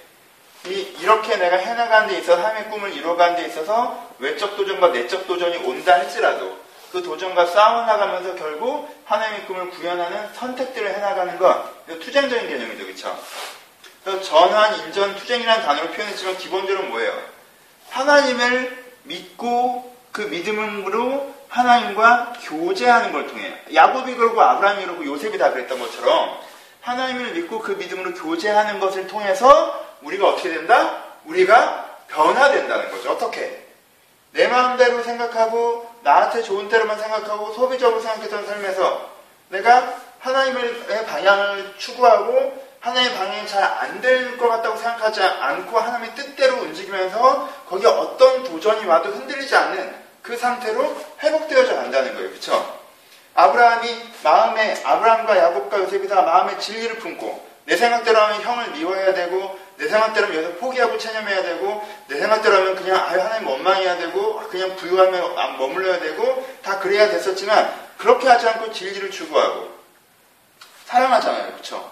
이, 0.67 0.97
이렇게 1.01 1.37
내가 1.37 1.57
해나가는 1.57 2.09
데 2.09 2.19
있어서 2.19 2.43
하나님의 2.43 2.71
꿈을 2.71 2.95
이루어가는 2.95 3.37
데 3.37 3.47
있어서 3.47 4.09
외적 4.19 4.57
도전과 4.57 4.89
내적 4.89 5.27
도전이 5.27 5.59
온다 5.59 5.95
할지라도 5.95 6.59
그 6.91 7.03
도전과 7.03 7.47
싸워나가면서 7.47 8.37
결국 8.37 8.89
하나님의 9.05 9.47
꿈을 9.47 9.71
구현하는 9.71 10.33
선택들을 10.33 10.95
해나가는 10.95 11.37
것, 11.39 11.87
투쟁적인 11.87 12.49
개념이죠, 12.49 12.87
그쵸? 12.87 13.19
그래서 14.05 14.23
전환, 14.23 14.79
인전, 14.79 15.17
투쟁이라는 15.17 15.65
단어로 15.65 15.91
표현했지만 15.91 16.39
기본적으로 16.39 16.87
뭐예요? 16.89 17.13
하나님을 17.91 18.85
믿고 19.03 19.95
그 20.13 20.23
믿음으로 20.23 21.35
하나님과 21.49 22.35
교제하는 22.43 23.13
걸 23.13 23.27
통해 23.27 23.61
야곱이 23.73 24.15
그러고 24.15 24.41
아브라함이 24.41 24.85
그러고 24.85 25.05
요셉이 25.05 25.37
다 25.39 25.53
그랬던 25.53 25.79
것처럼 25.79 26.39
하나님을 26.81 27.33
믿고 27.33 27.61
그 27.61 27.73
믿음으로 27.73 28.15
교제하는 28.15 28.79
것을 28.79 29.07
통해서 29.07 29.85
우리가 30.05 30.29
어떻게 30.29 30.51
된다? 30.51 31.03
우리가 31.25 31.85
변화된다는 32.09 32.91
거죠. 32.91 33.13
어떻게? 33.13 33.65
내 34.33 34.49
마음대로 34.49 35.03
생각하고 35.03 35.89
나한테 36.03 36.43
좋은 36.43 36.69
대로만 36.69 36.99
생각하고 36.99 37.53
소비적으로 37.55 38.01
생각했던 38.01 38.47
삶에서 38.47 39.09
내가 39.49 39.95
하나님의 40.21 40.87
방향을 41.07 41.75
추구하고 41.79 42.65
하나님의 42.81 43.17
방향이 43.17 43.47
잘 43.47 43.63
안 43.63 44.01
될 44.01 44.37
것 44.37 44.49
같다고 44.49 44.77
생각하지 44.77 45.23
않고 45.23 45.79
하나님의 45.79 46.15
뜻대로 46.15 46.57
움직이면서 46.57 47.49
거기에 47.69 47.89
어떤 47.89 48.45
도전이 48.45 48.85
와도 48.87 49.11
흔들리지 49.11 49.55
않는 49.57 49.95
그 50.23 50.37
상태로 50.37 50.97
회복되어져 51.23 51.77
간다는 51.77 52.15
거예요. 52.15 52.31
그렇죠? 52.31 52.79
아브라함이 53.35 54.11
마음에 54.23 54.75
아브라함과 54.85 55.37
야곱과 55.39 55.79
요셉이 55.79 56.09
다 56.09 56.23
마음에 56.23 56.59
진리를 56.59 56.99
품고 56.99 57.47
내 57.67 57.77
생각대로 57.77 58.19
하면 58.19 58.43
형을 58.43 58.71
미워해야 58.73 59.15
되고 59.15 59.59
내 59.77 59.89
생각대로 59.89 60.29
하면 60.29 60.57
포기하고 60.59 60.97
체념해야 60.99 61.43
되고 61.43 61.83
내 62.09 62.19
생각대로 62.19 62.57
하면 62.57 62.77
그냥 62.77 62.97
아유 63.09 63.21
하나님 63.21 63.49
원망해야 63.49 63.97
되고 63.99 64.37
그냥 64.49 64.77
부유하며 64.77 65.57
머물러야 65.59 65.99
되고 65.99 66.47
다 66.63 66.79
그래야 66.79 67.09
됐었지만 67.09 67.73
그렇게 67.99 68.29
하지 68.29 68.49
않고 68.49 68.73
진리를 68.73 69.11
추구하고 69.11 69.71
사랑하잖아요. 70.87 71.53
그렇죠 71.53 71.91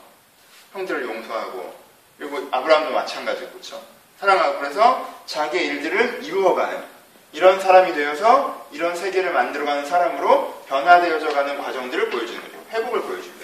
형들을 0.72 1.02
용서하고. 1.02 1.82
그리고 2.18 2.46
아브라함도 2.50 2.92
마찬가지고 2.92 3.50
그렇죠 3.50 3.82
사랑하고. 4.20 4.60
그래서 4.60 5.22
자기의 5.26 5.66
일들을 5.66 6.20
이루어가는 6.22 6.92
이런 7.32 7.60
사람이 7.60 7.94
되어서 7.94 8.66
이런 8.70 8.94
세계를 8.94 9.32
만들어가는 9.32 9.86
사람으로 9.86 10.62
변화되어져 10.68 11.32
가는 11.32 11.58
과정들을 11.60 12.10
보여주는 12.10 12.40
거죠 12.40 12.64
회복을 12.70 13.02
보여줍니다 13.02 13.41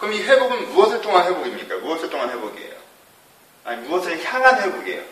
그럼 0.00 0.14
이 0.14 0.22
회복은 0.22 0.72
무엇을 0.72 1.02
통한 1.02 1.26
회복입니까? 1.26 1.76
무엇을 1.76 2.08
통한 2.08 2.30
회복이에요? 2.30 2.74
아니, 3.64 3.86
무엇을 3.86 4.24
향한 4.24 4.60
회복이에요? 4.62 5.02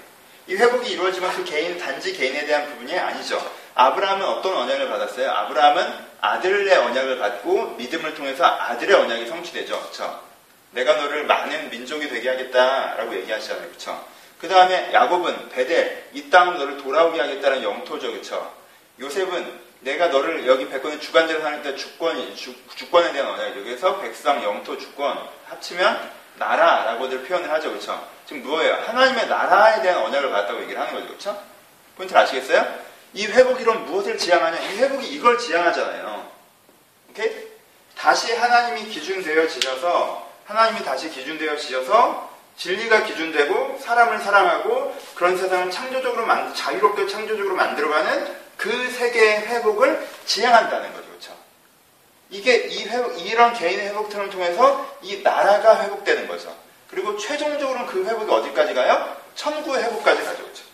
이 0.46 0.56
회복이 0.56 0.90
이루어지면 0.90 1.30
그 1.36 1.44
개인, 1.44 1.76
단지 1.76 2.14
개인에 2.14 2.46
대한 2.46 2.70
부분이 2.70 2.98
아니죠. 2.98 3.38
아브라함은 3.74 4.26
어떤 4.26 4.56
언약을 4.56 4.88
받았어요? 4.88 5.30
아브라함은 5.30 6.08
아들의 6.22 6.74
언약을 6.74 7.18
받고 7.18 7.74
믿음을 7.76 8.14
통해서 8.14 8.44
아들의 8.44 8.96
언약이 8.96 9.26
성취되죠. 9.26 9.78
그쵸? 9.82 10.22
내가 10.70 10.94
너를 10.94 11.26
많은 11.26 11.68
민족이 11.68 12.08
되게 12.08 12.30
하겠다라고 12.30 13.14
얘기하시잖아요. 13.14 13.68
그쵸? 13.68 14.02
그 14.40 14.48
다음에 14.48 14.90
야곱은 14.94 15.50
베델, 15.50 16.08
이 16.14 16.30
땅으로 16.30 16.58
너를 16.58 16.78
돌아오게 16.78 17.20
하겠다는 17.20 17.62
영토죠. 17.62 18.12
그쵸? 18.12 18.54
요셉은 19.00 19.67
내가 19.80 20.08
너를 20.08 20.46
여기 20.46 20.68
백권의 20.68 21.00
주관제로 21.00 21.40
사는 21.40 21.62
때 21.62 21.76
주권, 21.76 22.34
주, 22.34 22.54
주권에 22.74 23.12
대한 23.12 23.28
언약이죠. 23.28 23.64
그래서 23.64 24.00
백성, 24.00 24.42
영토, 24.42 24.76
주권 24.76 25.18
합치면 25.46 26.10
나라라고들 26.36 27.24
표현을 27.24 27.50
하죠. 27.52 27.70
그렇죠? 27.70 28.08
지금 28.26 28.42
뭐예요? 28.44 28.74
하나님의 28.86 29.28
나라에 29.28 29.82
대한 29.82 30.02
언약을 30.04 30.30
받았다고 30.30 30.62
얘기를 30.62 30.80
하는 30.80 30.94
거죠. 30.94 31.06
그렇죠? 31.06 31.42
포인트를 31.96 32.22
아시겠어요? 32.22 32.88
이 33.14 33.26
회복이론 33.26 33.86
무엇을 33.86 34.18
지향하냐? 34.18 34.58
이 34.58 34.78
회복이 34.78 35.06
이걸 35.08 35.38
지향하잖아요. 35.38 36.30
오케이? 37.10 37.48
다시 37.96 38.34
하나님이 38.34 38.88
기준되어 38.88 39.48
지셔서 39.48 40.28
하나님이 40.46 40.84
다시 40.84 41.10
기준되어 41.10 41.56
지셔서 41.56 42.28
진리가 42.56 43.04
기준되고 43.04 43.78
사람을 43.80 44.18
사랑하고 44.18 44.96
그런 45.14 45.36
세상을 45.36 45.70
창조적으로 45.70 46.26
만, 46.26 46.54
자유롭게 46.54 47.06
창조적으로 47.06 47.54
만들어가는 47.54 48.47
그 48.58 48.90
세계의 48.90 49.46
회복을 49.46 50.06
지향한다는 50.26 50.92
거죠. 50.92 51.06
그렇죠? 51.06 51.32
이게 52.28 52.66
이 52.66 52.84
회복, 52.86 53.18
이런 53.18 53.54
개인의 53.54 53.86
회복통을 53.86 54.28
통해서 54.28 54.98
이 55.00 55.22
나라가 55.22 55.80
회복되는 55.82 56.28
거죠. 56.28 56.54
그리고 56.90 57.16
최종적으로는 57.16 57.86
그 57.86 58.04
회복이 58.04 58.30
어디까지 58.30 58.74
가요? 58.74 59.16
천구의 59.36 59.84
회복까지 59.84 60.24
가죠. 60.24 60.42
그렇죠? 60.42 60.64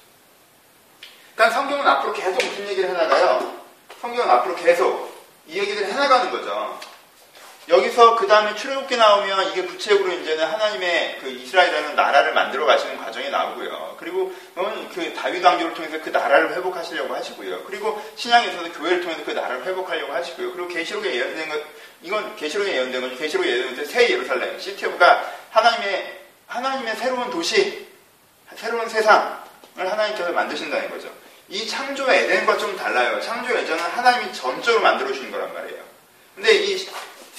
그러니까 1.35 1.61
성경은 1.61 1.87
앞으로 1.87 2.13
계속 2.15 2.43
무슨 2.43 2.69
얘기를 2.69 2.89
해나가요? 2.89 3.55
성경은 4.01 4.31
앞으로 4.31 4.57
계속 4.57 5.13
이 5.47 5.59
얘기를 5.59 5.87
해나가는 5.87 6.31
거죠. 6.31 6.81
여기서 7.69 8.17
그 8.17 8.27
다음에 8.27 8.55
출애굽기 8.55 8.97
나오면 8.97 9.53
이게 9.53 9.63
구체적으로 9.63 10.13
이제는 10.13 10.45
하나님의 10.45 11.19
그 11.21 11.31
이스라엘이라는 11.31 11.97
나라를 11.97 12.35
만들어 12.35 12.67
가시는 12.67 12.99
과정이 12.99 13.31
나오고요. 13.31 13.97
그리고 13.99 14.35
그 14.95 15.15
다윗 15.15 15.43
왕조를 15.43 15.73
통해서 15.75 15.99
그 16.03 16.11
나라를 16.11 16.55
회복하시려고 16.55 17.15
하시고요. 17.15 17.65
그리고 17.65 18.05
신약에서도 18.17 18.73
교회를 18.73 19.01
통해서 19.01 19.25
그 19.25 19.31
나라를 19.31 19.65
회복하려고 19.65 20.13
하시고요. 20.13 20.53
그리고 20.53 20.69
계시록에 20.69 21.15
예언된 21.15 21.49
것 21.49 21.63
이건 22.03 22.37
계시록에 22.37 22.75
예언된 22.77 23.01
거죠. 23.01 23.17
계시록에 23.17 23.49
예언된 23.49 23.87
새 23.87 24.11
예루살렘 24.11 24.61
시티오가 24.61 25.33
하나님의 25.51 26.21
하나님의 26.47 26.97
새로운 26.97 27.31
도시, 27.31 27.89
새로운 28.57 28.87
세상을 28.89 29.35
하나님께서 29.77 30.33
만드신다는 30.33 30.91
거죠. 30.91 31.09
이 31.49 31.67
창조 31.67 32.11
에덴과 32.13 32.59
좀 32.59 32.77
달라요. 32.77 33.21
창조 33.21 33.57
에덴은 33.57 33.79
하나님이 33.79 34.35
전적으로 34.35 34.83
만들어 34.83 35.09
주신 35.09 35.31
거란 35.31 35.53
말이에요. 35.55 35.83
근데 36.35 36.53
이 36.53 36.87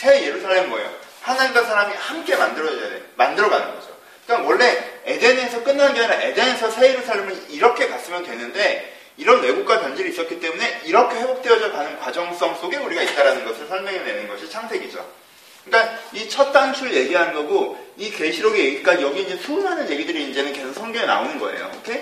새 0.05 0.23
예루살렘 0.23 0.69
뭐예요? 0.69 0.87
하나님과 1.21 1.63
사람이 1.63 1.95
함께 1.95 2.35
만들어져야 2.35 2.89
돼. 2.89 3.03
만들어가는 3.15 3.73
거죠. 3.73 3.87
그러니까 4.27 4.47
원래 4.47 4.91
에덴에서 5.05 5.63
끝나는 5.63 5.95
게 5.95 6.01
아니라 6.01 6.21
에덴에서 6.21 6.69
새 6.69 6.89
예루살렘을 6.89 7.35
이렇게 7.49 7.87
갔으면 7.89 8.23
되는데 8.23 8.93
이런 9.17 9.41
왜곡과 9.41 9.81
변질이 9.81 10.09
있었기 10.11 10.39
때문에 10.39 10.81
이렇게 10.85 11.15
회복되어져 11.17 11.71
가는 11.71 11.99
과정성 11.99 12.55
속에 12.55 12.77
우리가 12.77 13.01
있다라는 13.01 13.45
것을 13.45 13.67
설명해내는 13.67 14.27
것이 14.27 14.49
창세기죠. 14.49 15.03
그러니까 15.65 15.97
이 16.13 16.29
첫 16.29 16.51
단추를 16.51 16.93
얘기하는 16.93 17.33
거고 17.33 17.83
이 17.97 18.11
계시록의 18.11 18.65
얘기까지 18.65 19.01
여기 19.01 19.21
이제 19.21 19.35
수많은 19.37 19.89
얘기들이 19.89 20.29
이제는 20.29 20.53
계속 20.53 20.73
성경에 20.73 21.07
나오는 21.07 21.39
거예요. 21.39 21.71
오케이? 21.77 21.99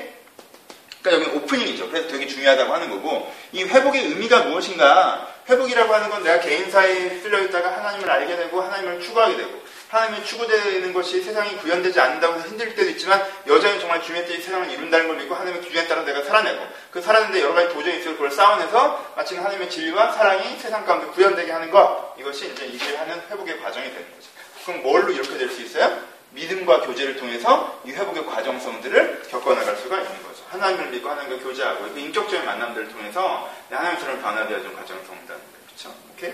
그러니까 1.01 1.29
여기 1.29 1.37
오프닝이죠. 1.37 1.89
그래서 1.89 2.07
되게 2.09 2.27
중요하다고 2.27 2.73
하는 2.73 2.89
거고 2.89 3.31
이 3.53 3.63
회복의 3.63 4.01
의미가 4.03 4.41
무엇인가 4.43 5.32
회복이라고 5.49 5.93
하는 5.93 6.09
건 6.09 6.23
내가 6.23 6.39
개인 6.39 6.69
사이에 6.71 7.19
쓸려 7.21 7.39
있다가 7.41 7.77
하나님을 7.77 8.09
알게 8.09 8.35
되고 8.35 8.61
하나님을 8.61 9.01
추구하게 9.01 9.37
되고 9.37 9.63
하나님이 9.89 10.25
추구되는 10.25 10.91
것이 10.91 11.21
세상이 11.21 11.57
구현되지 11.57 11.99
않는다고 11.99 12.35
해서 12.35 12.47
힘들 12.47 12.73
때도 12.73 12.89
있지만 12.91 13.23
여전히 13.45 13.79
정말 13.79 14.01
주님의 14.01 14.25
뜻이 14.25 14.41
세상을 14.41 14.71
이룬다는 14.71 15.07
걸 15.07 15.17
믿고 15.17 15.35
하나님의 15.35 15.61
기준에 15.61 15.87
따라 15.87 16.03
내가 16.03 16.23
살아내고 16.23 16.67
그 16.89 16.99
살아내는데 17.01 17.41
여러 17.41 17.53
가지 17.53 17.71
도전이 17.73 17.97
있어서 17.99 18.11
그걸 18.13 18.31
쌓아내서 18.31 19.13
마치 19.15 19.35
하나님의 19.35 19.69
진리와 19.69 20.11
사랑이 20.13 20.57
세상 20.59 20.83
가운데 20.85 21.07
구현되게 21.07 21.51
하는 21.51 21.69
것 21.69 22.15
이것이 22.17 22.51
이제 22.51 22.65
이게 22.65 22.95
하는 22.95 23.21
회복의 23.29 23.61
과정이 23.61 23.85
되는 23.87 24.01
거죠. 24.15 24.29
그럼 24.65 24.81
뭘로 24.81 25.11
이렇게 25.11 25.37
될 25.37 25.49
수 25.49 25.61
있어요? 25.61 26.12
믿음과 26.33 26.81
교제를 26.81 27.17
통해서 27.17 27.81
이 27.85 27.91
회복의 27.91 28.25
과정성들을 28.25 29.23
겪어나갈 29.29 29.75
수가 29.77 30.01
있는 30.01 30.23
거죠. 30.23 30.43
하나님을 30.49 30.87
믿고 30.87 31.09
하나님과 31.09 31.43
교제하고 31.43 31.93
그 31.93 31.99
인격적인 31.99 32.45
만남들을 32.45 32.89
통해서 32.89 33.49
하나님처럼 33.69 34.21
변화되어지는 34.21 34.75
과정성이라는 34.75 35.27
거예요. 35.27 35.39
그렇죠? 35.67 35.95
오케이? 36.13 36.33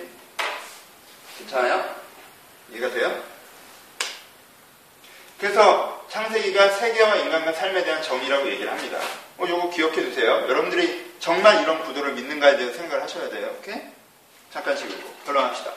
괜찮아요? 1.37 1.95
이해가 2.71 2.89
돼요? 2.91 3.23
그래서 5.39 6.05
창세기가 6.09 6.69
세계와 6.69 7.15
인간과 7.15 7.53
삶에 7.53 7.83
대한 7.83 8.01
정의라고 8.01 8.47
얘기를 8.49 8.69
합니다. 8.69 8.99
어, 9.37 9.45
요거 9.47 9.69
기억해 9.69 10.01
두세요. 10.01 10.31
여러분들이 10.49 11.13
정말 11.19 11.61
이런 11.61 11.81
구도를 11.83 12.13
믿는가에 12.13 12.57
대해서 12.57 12.77
생각을 12.77 13.03
하셔야 13.03 13.29
돼요. 13.29 13.55
오케이? 13.59 13.81
잠깐씩 14.51 14.89
읽고 14.89 15.13
결론합시다. 15.25 15.71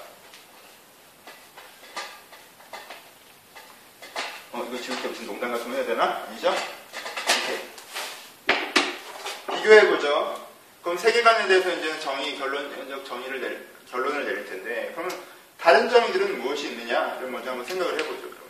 어, 4.53 4.69
이거 4.69 4.77
때 5.01 5.09
무슨 5.09 5.27
농담 5.27 5.51
같은 5.51 5.71
거 5.71 5.77
해야 5.77 5.87
되나? 5.87 6.25
아니죠? 6.29 6.55
비교해보죠. 9.55 10.47
그럼 10.83 10.99
세계관에 10.99 11.49
대해서 11.49 11.71
이제 11.73 11.99
정의, 12.01 12.37
결론적 12.37 13.05
정의를 13.07 13.41
낼, 13.41 13.67
결론을 13.91 14.25
내릴 14.27 14.47
텐데, 14.47 14.93
그러면 14.95 15.17
다른 15.59 15.89
정의들은 15.89 16.41
무엇이 16.43 16.69
있느냐를 16.69 17.31
먼저 17.31 17.51
한번 17.51 17.67
생각을 17.67 17.95
해보죠. 18.01 18.23
그럼. 18.23 18.43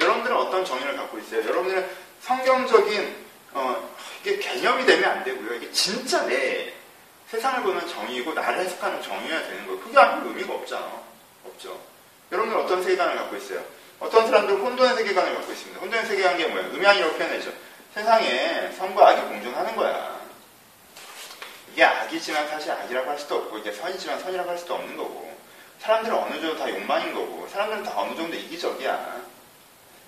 여러분들은 0.00 0.36
어떤 0.36 0.64
정의를 0.64 0.96
갖고 0.96 1.18
있어요? 1.18 1.42
여러분들은 1.42 1.90
성경적인 2.20 3.24
어, 3.52 3.96
이게 4.22 4.38
개념이 4.38 4.86
되면 4.86 5.10
안 5.10 5.24
되고요. 5.24 5.54
이게 5.54 5.70
진짜 5.72 6.24
내 6.26 6.72
세상을 7.30 7.62
보는 7.62 7.86
정의고 7.88 8.32
나를 8.32 8.60
해석하는 8.60 9.02
정의여야 9.02 9.42
되는 9.42 9.66
거예요. 9.66 9.80
그게 9.80 9.98
아니면 9.98 10.28
의미가 10.28 10.54
없잖아. 10.54 11.02
없죠. 11.44 11.78
여러분들 12.32 12.58
어떤 12.60 12.82
세계관을 12.82 13.16
갖고 13.16 13.36
있어요? 13.36 13.64
어떤 14.00 14.26
사람들 14.26 14.56
혼돈의 14.56 14.96
세계관을 14.96 15.34
갖고 15.34 15.52
있습니다. 15.52 15.80
혼돈의 15.80 16.06
세계관이 16.06 16.44
뭐예요? 16.46 16.68
음양이라고 16.70 17.14
표현해죠. 17.14 17.52
세상에 17.94 18.72
선과 18.76 19.10
악이 19.10 19.20
공존하는 19.22 19.76
거야. 19.76 20.20
이게 21.72 21.84
악이지만 21.84 22.48
사실 22.48 22.70
악이라고 22.72 23.10
할 23.10 23.18
수도 23.18 23.36
없고 23.36 23.58
이게 23.58 23.72
선이지만 23.72 24.20
선이라고 24.20 24.50
할 24.50 24.58
수도 24.58 24.74
없는 24.74 24.96
거고 24.96 25.32
사람들은 25.80 26.16
어느 26.16 26.40
정도 26.40 26.56
다 26.56 26.70
욕망인 26.70 27.12
거고 27.14 27.48
사람들은 27.48 27.82
다 27.82 27.92
어느 27.96 28.14
정도 28.16 28.36
이기적이야. 28.36 29.22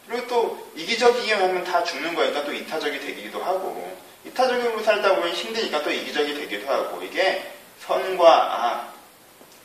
그리고 0.09 0.27
또 0.29 0.71
이기적이기만 0.77 1.43
하면 1.43 1.65
다 1.65 1.83
죽는 1.83 2.15
거니까 2.15 2.45
또 2.45 2.53
이타적이 2.53 3.01
되기도 3.01 3.43
하고 3.43 3.97
이타적으로 4.25 4.83
살다 4.83 5.15
보면 5.17 5.33
힘드니까 5.33 5.83
또 5.83 5.91
이기적이 5.91 6.35
되기도 6.35 6.69
하고 6.73 7.03
이게 7.03 7.53
선과 7.81 8.65
악, 8.65 8.95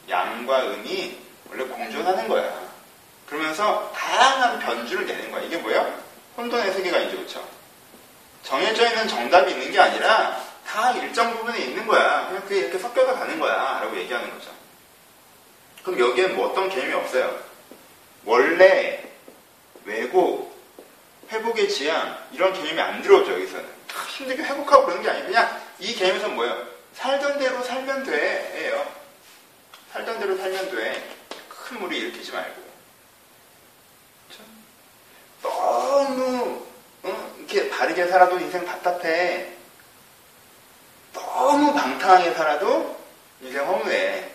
양과 0.10 0.66
음이 0.66 1.18
원래 1.50 1.63
공존하는 1.66 2.28
거야. 2.28 2.71
그러면서 3.32 3.90
다양한 3.96 4.60
변주를 4.60 5.08
내는 5.08 5.32
거야. 5.32 5.42
이게 5.44 5.56
뭐야? 5.56 5.90
혼돈의 6.36 6.74
세계관이죠. 6.74 7.16
그렇죠? 7.16 7.48
정해져 8.44 8.86
있는 8.90 9.08
정답이 9.08 9.52
있는 9.52 9.72
게 9.72 9.80
아니라 9.80 10.44
다 10.68 10.92
일정 10.92 11.38
부분에 11.38 11.60
있는 11.60 11.88
거야. 11.88 12.28
그냥 12.28 12.42
그게 12.42 12.60
이렇게 12.60 12.78
섞여서 12.78 13.14
가는 13.14 13.40
거야. 13.40 13.80
라고 13.82 13.96
얘기하는 13.96 14.30
거죠. 14.38 14.52
그럼 15.82 15.98
여기엔 15.98 16.36
뭐 16.36 16.50
어떤 16.50 16.68
개념이 16.68 16.94
없어요. 16.94 17.40
원래, 18.26 19.10
왜곡, 19.86 20.54
회복의 21.32 21.70
지향, 21.70 22.18
이런 22.34 22.52
개념이 22.52 22.82
안 22.82 23.02
들어오죠, 23.02 23.32
여기서는. 23.32 23.66
힘들게 24.10 24.44
회복하고 24.44 24.88
그러는 24.88 25.04
게 25.04 25.10
아니고, 25.10 25.28
그냥 25.28 25.62
이 25.80 25.96
개념에서는 25.96 26.36
뭐예요? 26.36 26.68
살던 26.96 27.40
대로 27.40 27.64
살면 27.64 28.04
돼. 28.04 28.54
예요. 28.58 28.86
살던 29.94 30.20
대로 30.20 30.36
살면 30.36 30.76
돼. 30.76 31.16
큰 31.48 31.80
무리 31.80 31.98
일으키지 32.00 32.34
말고. 32.34 32.62
그렇죠? 34.28 34.44
너무, 36.01 36.65
어? 37.03 37.34
이렇게 37.38 37.70
바르게 37.70 38.08
살아도 38.08 38.39
인생 38.39 38.65
답답해. 38.65 39.53
너무 41.13 41.74
방탕하게 41.74 42.34
살아도 42.34 43.00
인생 43.41 43.65
허무해. 43.67 44.29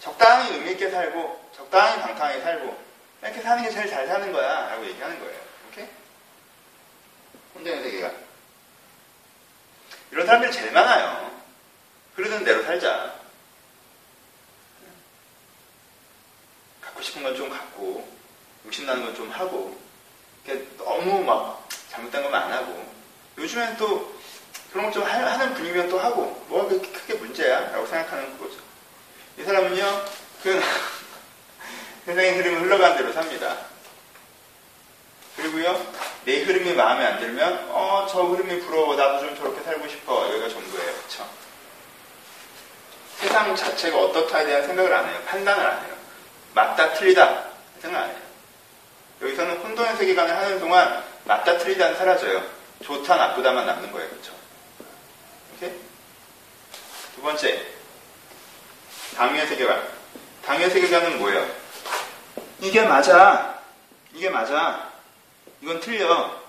적당히 0.00 0.52
의미 0.54 0.72
있게 0.72 0.90
살고, 0.90 1.50
적당히 1.56 2.00
방탕하게 2.02 2.40
살고, 2.42 2.84
이렇게 3.22 3.40
사는 3.40 3.62
게 3.62 3.70
제일 3.70 3.88
잘 3.88 4.06
사는 4.06 4.32
거야. 4.32 4.68
라고 4.70 4.84
얘기하는 4.86 5.18
거예요. 5.18 5.40
오케이? 5.70 5.88
혼돈의 7.54 7.82
세계가. 7.82 8.12
이런 10.12 10.26
사람들이 10.26 10.52
제일 10.52 10.72
많아요. 10.72 11.30
그러던 12.14 12.44
대로 12.44 12.62
살자. 12.62 13.14
갖고 16.80 17.02
싶은 17.02 17.22
건 17.22 17.34
좀 17.34 17.48
갖고, 17.48 18.06
욕심나는 18.66 19.04
건 19.04 19.14
좀 19.14 19.30
하고, 19.30 19.83
너무 20.78 21.22
막 21.24 21.66
잘못된 21.90 22.22
것만 22.22 22.42
안 22.42 22.52
하고, 22.52 22.84
요즘엔 23.38 23.76
또 23.76 24.14
그런 24.72 24.86
거좀 24.86 25.04
하는 25.04 25.54
분위기면 25.54 25.88
또 25.88 25.98
하고, 25.98 26.44
뭐가 26.48 26.68
그렇게 26.68 26.90
크게 26.90 27.14
문제야? 27.14 27.70
라고 27.70 27.86
생각하는 27.86 28.38
거죠. 28.38 28.56
이 29.38 29.44
사람은요, 29.44 30.04
그, 30.42 30.60
세상의 32.04 32.36
흐름이 32.36 32.56
흘러가는 32.56 32.96
대로 32.96 33.12
삽니다. 33.12 33.56
그리고요, 35.36 35.80
내 36.24 36.42
흐름이 36.42 36.74
마음에 36.74 37.04
안 37.04 37.18
들면, 37.18 37.68
어, 37.70 38.06
저 38.10 38.22
흐름이 38.22 38.60
부러워. 38.60 38.94
나도 38.94 39.26
좀 39.26 39.36
저렇게 39.36 39.62
살고 39.62 39.88
싶어. 39.88 40.28
여기가 40.30 40.48
전부예요. 40.48 40.92
그쵸? 40.94 41.28
세상 43.18 43.54
자체가 43.56 43.98
어떻다에 43.98 44.44
대한 44.44 44.66
생각을 44.66 44.92
안 44.92 45.08
해요. 45.08 45.22
판단을 45.26 45.66
안 45.66 45.84
해요. 45.84 45.94
맞다, 46.54 46.92
틀리다. 46.94 47.44
생각 47.80 48.02
안 48.02 48.10
해요. 48.10 48.23
여기서는 49.20 49.56
혼돈의 49.58 49.96
세계관을 49.96 50.36
하는 50.36 50.60
동안 50.60 51.04
맞다, 51.24 51.58
틀리다는 51.58 51.96
사라져요. 51.96 52.42
좋다, 52.82 53.16
나쁘다만 53.16 53.66
남는 53.66 53.92
거예요. 53.92 54.08
그쵸? 54.10 54.32
오케이? 55.56 55.72
두 57.14 57.22
번째. 57.22 57.66
당위의 59.16 59.46
세계관. 59.46 59.88
당위의 60.44 60.70
세계관은 60.70 61.18
뭐예요? 61.18 61.48
이게 62.60 62.82
맞아. 62.82 63.58
이게 64.12 64.28
맞아. 64.28 64.90
이건 65.62 65.80
틀려. 65.80 66.42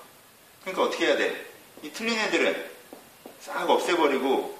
그러니까 0.61 0.83
어떻게 0.83 1.07
해야 1.07 1.17
돼? 1.17 1.45
이 1.83 1.91
틀린 1.91 2.17
애들은 2.17 2.71
싹 3.39 3.69
없애버리고 3.69 4.57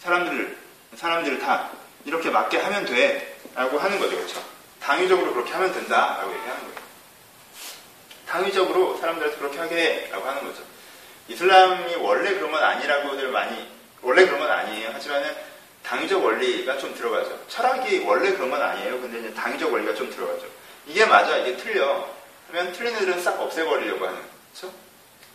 사람들을 0.00 0.58
사람들을 0.96 1.38
다 1.40 1.70
이렇게 2.04 2.30
맞게 2.30 2.58
하면 2.58 2.84
돼. 2.86 3.38
라고 3.54 3.78
하는 3.78 3.98
거죠. 4.00 4.16
그렇죠? 4.16 4.53
당위적으로 4.84 5.32
그렇게 5.32 5.52
하면 5.52 5.72
된다. 5.72 6.18
라고 6.20 6.30
얘기하는 6.30 6.60
거예요. 6.62 6.74
당위적으로 8.28 8.98
사람들한테 8.98 9.38
그렇게 9.38 9.58
하게 9.58 9.76
해. 9.76 10.10
라고 10.10 10.28
하는 10.28 10.44
거죠. 10.44 10.62
이슬람이 11.28 11.94
원래 11.96 12.34
그런 12.34 12.52
건 12.52 12.62
아니라고들 12.62 13.28
많이 13.28 13.66
원래 14.02 14.26
그런 14.26 14.40
건 14.40 14.50
아니에요. 14.50 14.90
하지만은 14.92 15.34
당위적 15.82 16.22
원리가 16.22 16.76
좀 16.76 16.94
들어가죠. 16.94 17.46
철학이 17.48 18.00
원래 18.00 18.32
그런 18.32 18.50
건 18.50 18.60
아니에요. 18.60 19.00
근데 19.00 19.20
이제 19.20 19.32
당위적 19.32 19.72
원리가 19.72 19.94
좀 19.94 20.10
들어가죠. 20.10 20.46
이게 20.86 21.06
맞아, 21.06 21.36
이게 21.38 21.56
틀려. 21.56 22.06
하면 22.48 22.72
틀린 22.72 22.94
애들은 22.94 23.22
싹 23.22 23.40
없애버리려고 23.40 24.06
하는. 24.06 24.20
그렇죠? 24.52 24.74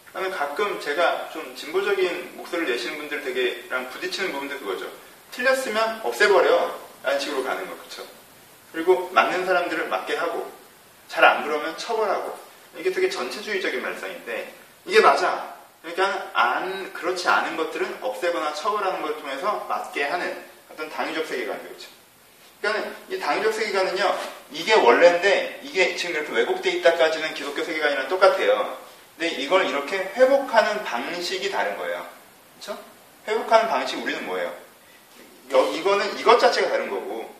그다음에 0.08 0.30
가끔 0.30 0.80
제가 0.80 1.32
좀 1.32 1.56
진보적인 1.56 2.38
목소리를 2.38 2.72
내시는 2.72 2.98
분들 3.00 3.24
되게랑 3.24 3.90
부딪히는 3.90 4.32
부분도 4.32 4.60
그거죠. 4.60 4.92
틀렸으면 5.32 6.02
없애버려. 6.04 6.90
라는 7.02 7.20
식으로 7.20 7.44
가는 7.44 7.68
거, 7.68 7.76
그렇죠? 7.78 8.19
그리고 8.72 9.10
맞는 9.12 9.46
사람들을 9.46 9.88
맞게 9.88 10.16
하고, 10.16 10.52
잘 11.08 11.24
안 11.26 11.44
그러면 11.44 11.78
처벌하고. 11.78 12.38
이게 12.78 12.92
되게 12.92 13.10
전체주의적인 13.10 13.82
말상인데, 13.82 14.54
이게 14.86 15.02
맞아. 15.02 15.56
그러니까 15.82 16.30
안 16.34 16.92
그렇지 16.94 17.28
않은 17.28 17.56
것들은 17.58 18.00
없애거나 18.02 18.54
처벌하는 18.54 19.02
걸 19.02 19.18
통해서 19.20 19.66
맞게 19.70 20.04
하는 20.04 20.44
어떤 20.72 20.90
당위적 20.90 21.26
세계관이죠. 21.26 21.88
그러니까 22.62 22.92
이 23.10 23.18
당위적 23.18 23.54
세계관은요. 23.54 24.20
이게 24.52 24.74
원래인데 24.74 25.62
이게 25.64 25.96
지금 25.96 26.16
이렇게 26.16 26.34
왜곡돼 26.34 26.70
있다까지는 26.72 27.34
기독교 27.34 27.64
세계관이랑 27.64 28.10
똑같아요. 28.10 28.78
근데 29.18 29.34
이걸 29.36 29.66
이렇게 29.68 29.98
회복하는 29.98 30.84
방식이 30.84 31.50
다른 31.50 31.78
거예요. 31.78 32.06
그렇죠? 32.60 32.78
회복하는 33.28 33.70
방식 33.70 34.04
우리는 34.04 34.26
뭐예요? 34.26 34.54
이거는 35.50 36.20
이것 36.20 36.40
자체가 36.40 36.70
다른 36.70 36.90
거고 36.90 37.34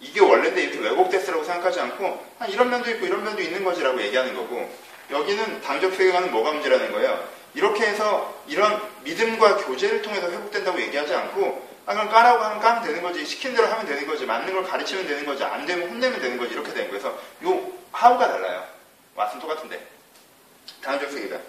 이게 0.00 0.20
원래인데 0.20 0.62
이렇게 0.62 0.78
왜곡됐으라고 0.78 1.44
생각하지 1.44 1.80
않고 1.80 2.26
아, 2.38 2.46
이런 2.46 2.70
면도 2.70 2.90
있고 2.90 3.06
이런 3.06 3.22
면도 3.22 3.42
있는 3.42 3.62
거지라고 3.62 4.00
얘기하는 4.00 4.34
거고 4.34 4.68
여기는 5.10 5.60
당적 5.60 5.94
세계관은 5.94 6.30
뭐가 6.32 6.52
문제라는 6.52 6.92
거예요. 6.92 7.28
이렇게 7.54 7.84
해서 7.86 8.42
이런 8.46 8.80
믿음과 9.02 9.58
교제를 9.58 10.02
통해서 10.02 10.30
회복된다고 10.30 10.80
얘기하지 10.80 11.14
않고 11.14 11.68
아 11.86 11.94
그럼 11.94 12.08
까라고 12.08 12.42
하면 12.44 12.60
까면 12.60 12.84
되는 12.84 13.02
거지 13.02 13.26
시킨 13.26 13.54
대로 13.54 13.66
하면 13.66 13.86
되는 13.86 14.06
거지 14.06 14.24
맞는 14.24 14.52
걸 14.52 14.64
가르치면 14.64 15.06
되는 15.06 15.26
거지 15.26 15.42
안 15.42 15.66
되면 15.66 15.90
혼내면 15.90 16.20
되는 16.20 16.38
거지 16.38 16.54
이렇게 16.54 16.72
되는 16.72 16.88
거예요. 16.90 17.02
그래서 17.02 17.18
요 17.44 17.72
하우가 17.92 18.28
달라요. 18.28 18.64
맛은 19.16 19.40
똑같은데 19.40 19.84
당적 20.82 21.10
세계관 21.10 21.42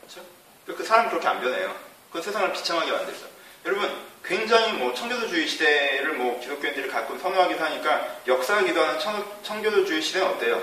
그렇죠? 0.00 0.24
그 0.66 0.84
사람 0.84 1.10
그렇게 1.10 1.26
안 1.26 1.40
변해요. 1.40 1.74
그 2.12 2.22
세상을 2.22 2.52
비참하게 2.52 2.92
만들죠. 2.92 3.26
여러분 3.66 3.90
굉장히 4.24 4.72
뭐 4.74 4.94
청교도주의 4.94 5.48
시대를 5.48 6.14
뭐 6.14 6.38
기독교인들이 6.40 6.88
가끔 6.88 7.18
선호하기도 7.18 7.64
하니까 7.64 8.06
역사하기도 8.26 8.80
하는 8.82 8.98
청, 9.00 9.24
청교도주의 9.42 10.00
시대는 10.00 10.28
어때요? 10.28 10.62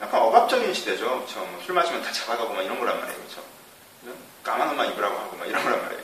약간 0.00 0.20
억압적인 0.20 0.74
시대죠. 0.74 1.04
그렇죠? 1.04 1.40
뭐 1.40 1.62
술 1.64 1.74
마시면 1.74 2.02
다 2.02 2.12
잡아가고 2.12 2.52
막 2.52 2.62
이런 2.62 2.78
거란 2.78 3.00
말이에요. 3.00 3.18
그렇죠? 3.18 3.42
까만 4.42 4.68
옷만 4.70 4.92
입으라고 4.92 5.18
하고 5.18 5.36
막 5.36 5.48
이런 5.48 5.62
거란 5.62 5.82
말이에요. 5.82 6.02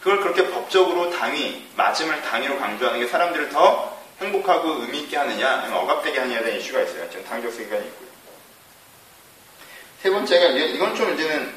그걸 0.00 0.20
그렇게 0.20 0.50
법적으로 0.50 1.10
당위, 1.10 1.66
맞음을 1.76 2.22
당위로 2.22 2.58
강조하는 2.58 3.00
게 3.00 3.06
사람들을 3.06 3.50
더 3.50 3.96
행복하고 4.20 4.82
의미 4.82 5.00
있게 5.00 5.16
하느냐, 5.16 5.48
아니면 5.60 5.78
억압되게 5.78 6.18
하느냐에 6.18 6.42
대한 6.42 6.60
이슈가 6.60 6.82
있어요. 6.82 7.08
지금 7.10 7.24
당적 7.24 7.52
세계관이 7.52 7.86
있고요. 7.86 8.08
세 10.02 10.10
번째가 10.10 10.46
이건 10.48 10.94
좀 10.94 11.14
이제는 11.14 11.54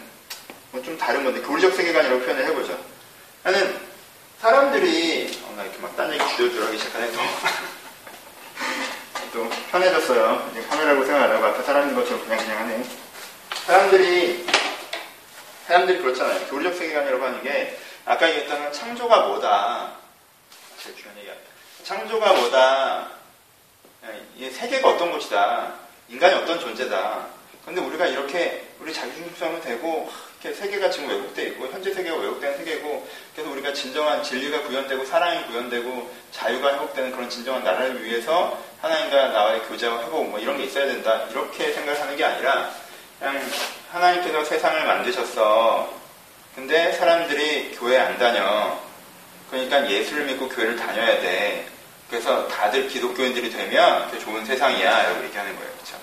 뭐좀 0.72 0.98
다른 0.98 1.24
건데 1.24 1.42
교리적 1.42 1.74
세계관이라고 1.74 2.22
표현을 2.22 2.46
해보죠. 2.46 2.78
나는 3.44 3.87
사람들이 4.42 5.40
어, 5.46 5.54
나 5.56 5.64
이렇게 5.64 5.78
막 5.80 5.96
딴 5.96 6.14
얘기 6.14 6.24
주저주저 6.36 6.66
하기 6.68 6.78
시작하네 6.78 7.12
또. 7.12 7.20
또 9.34 9.50
편해졌어요. 9.72 10.50
이제 10.52 10.62
카메라고 10.68 11.04
생각 11.06 11.24
안 11.24 11.32
하고 11.32 11.46
앞에 11.48 11.64
사람인 11.64 11.96
것처럼 11.96 12.24
그냥 12.24 12.38
그냥 12.38 12.60
하네. 12.60 12.84
사람들이 13.66 14.46
사람들이 15.68 16.00
그렇잖아요. 16.00 16.48
교리적 16.48 16.76
세계관이라고 16.76 17.26
하는 17.26 17.44
게 17.44 17.78
아까 18.06 18.30
얘기했던 18.30 18.72
창조가 18.72 19.28
뭐다. 19.28 19.92
제일 20.82 20.96
중요한 20.96 21.20
얘기야. 21.20 21.34
창조가 21.84 22.34
뭐다. 22.34 23.10
이 24.38 24.50
세계가 24.50 24.88
어떤 24.88 25.12
것이다. 25.12 25.74
인간이 26.10 26.34
어떤 26.36 26.60
존재다. 26.60 27.28
근데 27.66 27.82
우리가 27.82 28.08
이렇게 28.08 28.66
우리 28.80 28.94
자기 28.94 29.14
중심성을 29.14 29.60
되고 29.60 30.10
이렇게 30.42 30.58
세계가 30.58 30.90
지금 30.90 31.10
왜곡돼 31.10 31.44
있고 31.48 31.68
현재 31.68 31.94
세계가 31.94 32.16
왜곡된 32.16 32.58
세계고 32.60 33.06
우리가 33.68 33.74
진정한 33.74 34.24
진리가 34.24 34.64
구현되고 34.64 35.06
사랑이 35.06 35.46
구현되고 35.48 36.16
자유가 36.32 36.74
회복되는 36.74 37.12
그런 37.12 37.30
진정한 37.30 37.64
나라를 37.64 38.04
위해서 38.04 38.58
하나님과 38.82 39.30
나와의 39.30 39.62
교제와 39.64 40.02
회복 40.04 40.30
뭐 40.30 40.40
이런 40.40 40.58
게 40.58 40.64
있어야 40.64 40.86
된다. 40.86 41.26
이렇게 41.30 41.72
생각하는 41.74 42.16
게 42.16 42.24
아니라 42.24 42.72
그냥 43.20 43.42
하나님께서 43.92 44.44
세상을 44.46 44.86
만드셨어. 44.86 45.94
근데 46.56 46.94
사람들이 46.94 47.76
교회 47.78 47.98
안 47.98 48.18
다녀. 48.18 48.80
그러니까 49.50 49.90
예수를 49.90 50.26
믿고 50.26 50.50
교회를 50.50 50.76
다녀야 50.76 51.20
돼. 51.20 51.68
그래서 52.10 52.48
다들 52.48 52.88
기독교인들이 52.88 53.50
되면 53.52 54.20
좋은 54.20 54.46
세상이야. 54.46 55.04
라고 55.04 55.24
얘기하는 55.26 55.56
거예요. 55.56 55.72
그렇죠? 55.74 55.98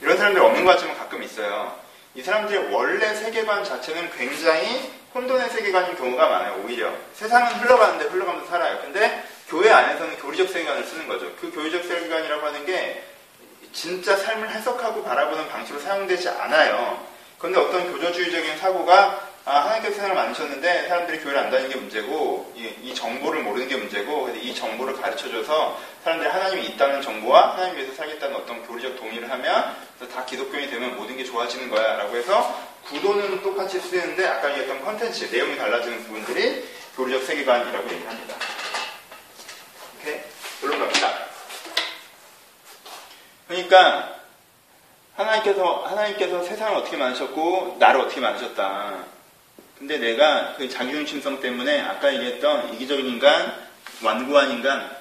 이런 0.00 0.16
사람들 0.16 0.42
없는 0.42 0.64
것 0.64 0.72
같지만 0.72 0.96
가끔 0.96 1.22
있어요. 1.22 1.78
이 2.14 2.22
사람들의 2.22 2.72
원래 2.72 3.14
세계관 3.14 3.64
자체는 3.64 4.10
굉장히 4.16 4.99
혼돈의 5.14 5.50
세계관인 5.50 5.96
경우가 5.96 6.28
많아요, 6.28 6.62
오히려. 6.64 6.92
세상은 7.14 7.52
흘러가는데 7.54 8.04
흘러가면서 8.06 8.48
살아요. 8.48 8.78
근데 8.80 9.24
교회 9.48 9.70
안에서는 9.70 10.18
교리적 10.18 10.48
세계관을 10.48 10.84
쓰는 10.84 11.08
거죠. 11.08 11.32
그 11.40 11.50
교리적 11.52 11.82
세계관이라고 11.84 12.46
하는 12.46 12.64
게 12.64 13.02
진짜 13.72 14.16
삶을 14.16 14.50
해석하고 14.50 15.02
바라보는 15.02 15.48
방식으로 15.48 15.80
사용되지 15.80 16.28
않아요. 16.28 17.04
그런데 17.38 17.58
어떤 17.58 17.90
교조주의적인 17.92 18.58
사고가 18.58 19.28
아, 19.46 19.60
하나님께서 19.60 19.94
세상을 19.94 20.14
만드셨는데 20.14 20.88
사람들이 20.88 21.20
교회를 21.20 21.40
안 21.40 21.50
다니는 21.50 21.70
게 21.70 21.76
문제고 21.76 22.52
이, 22.54 22.68
이 22.82 22.94
정보를 22.94 23.42
모르는 23.42 23.68
게 23.68 23.76
문제고 23.76 24.28
이 24.40 24.54
정보를 24.54 25.00
가르쳐줘서 25.00 25.80
사람들이 26.04 26.30
하나님이 26.30 26.66
있다는 26.66 27.00
정보와 27.00 27.54
하나님 27.54 27.76
위해서 27.76 27.94
살겠다는 27.94 28.36
어떤 28.36 28.64
교리적 28.66 28.96
동의를 28.96 29.30
하면 29.30 29.76
다 30.14 30.24
기독교인이 30.26 30.70
되면 30.70 30.94
모든 30.94 31.16
게 31.16 31.24
좋아지는 31.24 31.70
거야 31.70 31.96
라고 31.96 32.16
해서 32.16 32.69
구도는 32.90 33.42
똑같이 33.42 33.80
쓰이는데 33.80 34.26
아까 34.26 34.50
얘기했던 34.50 34.84
컨텐츠 34.84 35.30
내용이 35.32 35.56
달라지는 35.56 36.02
부분들이 36.04 36.68
교리적 36.96 37.22
세계관이라고 37.22 37.90
얘기합니다. 37.90 38.36
오케이? 39.98 40.20
물론 40.60 40.80
갑니다. 40.80 41.26
그러니까 43.46 44.16
하나님께서 45.16 45.84
하나님께서 45.86 46.42
세상을 46.42 46.76
어떻게 46.76 46.96
만드셨고 46.96 47.76
나를 47.78 48.00
어떻게 48.00 48.20
만드셨다. 48.20 49.04
근데 49.78 49.98
내가 49.98 50.54
그 50.56 50.68
자기중심성 50.68 51.40
때문에 51.40 51.80
아까 51.80 52.12
얘기했던 52.12 52.74
이기적인 52.74 53.06
인간, 53.06 53.54
완고한 54.02 54.50
인간, 54.50 54.94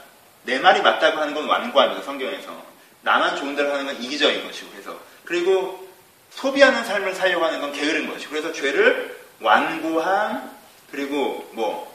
내 0.43 0.57
말이 0.57 0.81
맞다고 0.81 1.19
하는 1.19 1.33
건 1.33 1.47
완고합니다, 1.47 2.01
성경에서. 2.03 2.63
나만 3.01 3.35
좋은 3.35 3.55
대로 3.55 3.73
하는 3.73 3.87
건 3.87 4.01
이기적인 4.01 4.45
것이고, 4.45 4.71
그래서. 4.71 4.97
그리고 5.25 5.88
소비하는 6.31 6.83
삶을 6.83 7.15
살려고 7.15 7.45
하는 7.45 7.61
건 7.61 7.71
게으른 7.71 8.07
것이고, 8.11 8.31
그래서 8.31 8.51
죄를 8.51 9.17
완고함, 9.41 10.57
그리고 10.91 11.49
뭐, 11.53 11.89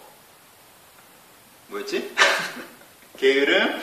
뭐였지? 1.68 2.14
게으름, 3.18 3.80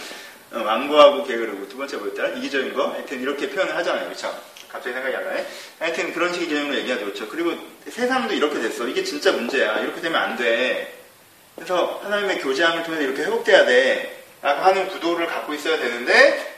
어, 0.52 0.60
완고하고 0.60 1.24
게으르고, 1.24 1.70
두 1.70 1.78
번째 1.78 1.98
뭐였더라? 1.98 2.30
이기적인 2.30 2.74
거? 2.74 2.92
하여튼 2.92 3.22
이렇게 3.22 3.50
표현을 3.50 3.76
하잖아요, 3.76 4.06
그렇죠? 4.06 4.52
갑자기 4.72 4.94
생각이 4.94 5.16
안 5.16 5.24
나네. 5.26 5.48
하여튼 5.80 6.14
그런 6.14 6.32
식의 6.34 6.48
개념으로 6.48 6.76
얘기하죠. 6.78 7.04
그렇죠. 7.04 7.28
그리고 7.28 7.54
세상도 7.90 8.34
이렇게 8.34 8.60
됐어. 8.60 8.88
이게 8.88 9.04
진짜 9.04 9.34
문제야. 9.34 9.80
이렇게 9.80 10.00
되면 10.00 10.22
안 10.22 10.38
돼. 10.38 10.98
그래서 11.56 12.00
하나님의 12.04 12.40
교제함을 12.40 12.84
통해서 12.84 13.04
이렇게 13.04 13.24
회복돼야 13.24 13.66
돼. 13.66 14.24
라고 14.42 14.62
하는 14.62 14.88
구도를 14.88 15.28
갖고 15.28 15.54
있어야 15.54 15.78
되는데 15.78 16.51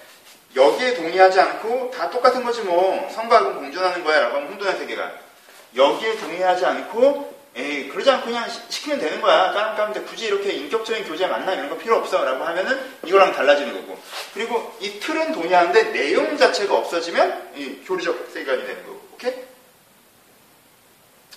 여기에 0.55 0.93
동의하지 0.95 1.39
않고 1.39 1.91
다 1.91 2.09
똑같은 2.09 2.43
거지 2.43 2.61
뭐 2.61 3.09
성과하고 3.13 3.55
공존하는 3.55 4.03
거야 4.03 4.21
라고 4.21 4.37
하면 4.37 4.49
혼돈의 4.51 4.77
세계가 4.77 5.11
여기에 5.75 6.17
동의하지 6.17 6.65
않고 6.65 7.33
에이 7.55 7.87
그러지 7.89 8.09
않고 8.09 8.25
그냥 8.25 8.49
시키면 8.69 8.99
되는 8.99 9.21
거야 9.21 9.51
까랑까랑데 9.51 10.01
굳이 10.01 10.25
이렇게 10.25 10.51
인격적인 10.53 11.07
교제 11.07 11.27
만나 11.27 11.53
이런 11.53 11.69
거 11.69 11.77
필요 11.77 11.97
없어 11.97 12.23
라고 12.23 12.43
하면은 12.43 12.79
이거랑 13.05 13.33
달라지는 13.33 13.73
거고 13.73 13.99
그리고 14.33 14.75
이 14.79 14.99
틀은 14.99 15.33
동의하는데 15.33 15.91
내용 15.91 16.35
자체가 16.35 16.75
없어지면 16.75 17.51
이 17.55 17.83
교리적 17.85 18.29
세계관이 18.33 18.65
되는 18.65 18.85
거고 18.85 19.07
오케이? 19.13 19.33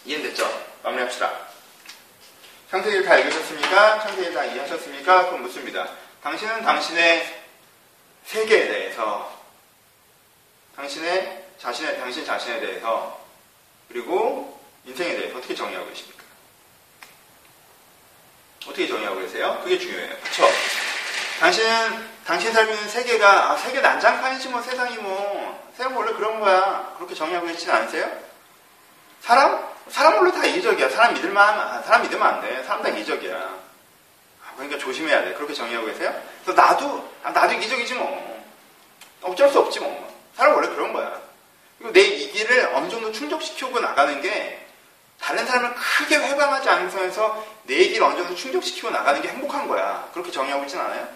이해됐죠? 0.07 0.48
마무리합시다 0.83 1.31
창세기를 2.70 3.05
다 3.05 3.18
읽으셨습니까? 3.18 4.00
창세기 4.00 4.33
다 4.33 4.44
이해하셨습니까? 4.44 5.26
그럼 5.26 5.42
묻습니다 5.42 5.88
당신은 6.22 6.62
당신의 6.62 7.45
세계에 8.26 8.68
대해서 8.68 9.32
당신의 10.76 11.44
자신의 11.58 11.98
당신 11.98 12.24
자신에 12.24 12.60
대해서 12.60 13.24
그리고 13.88 14.60
인생에 14.84 15.16
대해서 15.16 15.38
어떻게 15.38 15.54
정의하고 15.54 15.88
계십니까? 15.88 16.24
어떻게 18.66 18.86
정의하고 18.86 19.20
계세요? 19.20 19.60
그게 19.62 19.78
중요해요. 19.78 20.16
그렇죠? 20.18 20.48
당신은 21.40 22.16
당신 22.24 22.50
있는 22.50 22.88
세계가 22.88 23.52
아, 23.52 23.56
세계 23.56 23.80
난장판이지 23.80 24.48
뭐 24.48 24.60
세상이 24.60 24.96
뭐 24.98 25.70
세상 25.76 25.96
원래 25.96 26.12
그런 26.12 26.40
거야. 26.40 26.94
그렇게 26.96 27.14
정의하고 27.14 27.46
계시진 27.46 27.70
않으세요? 27.70 28.10
사람? 29.20 29.66
사람 29.88 30.16
원래 30.16 30.32
다 30.32 30.44
이기적이야. 30.44 30.90
사람 30.90 31.14
믿을만 31.14 31.60
아, 31.60 31.82
사람 31.82 32.02
믿으면 32.02 32.26
안 32.26 32.40
돼. 32.40 32.62
사람 32.64 32.82
다 32.82 32.88
이기적이야. 32.88 33.65
아, 34.56 34.58
그러니까 34.58 34.78
조심해야 34.78 35.22
돼. 35.22 35.34
그렇게 35.34 35.52
정의하고 35.52 35.86
계세요? 35.86 36.14
그래서 36.42 36.60
나도 36.60 37.12
아, 37.22 37.30
나도 37.30 37.54
이기적이지 37.54 37.94
뭐. 37.94 38.44
어쩔 39.22 39.50
수 39.50 39.58
없지 39.60 39.80
뭐. 39.80 40.16
사람 40.34 40.54
원래 40.54 40.68
그런 40.68 40.92
거야. 40.92 41.20
그리고 41.78 41.92
내 41.92 42.00
이기를 42.00 42.72
어느 42.74 42.88
정도 42.88 43.12
충족시키고 43.12 43.80
나가는 43.80 44.20
게 44.22 44.66
다른 45.20 45.46
사람을 45.46 45.74
크게 45.74 46.16
회방하지 46.16 46.90
선에서 46.90 47.44
내 47.64 47.74
얘기를 47.74 48.02
어느 48.02 48.16
정도 48.16 48.34
충족시키고 48.34 48.90
나가는 48.90 49.20
게 49.20 49.28
행복한 49.28 49.68
거야. 49.68 50.08
그렇게 50.12 50.30
정의하고 50.30 50.64
있진 50.64 50.78
않아요? 50.78 51.06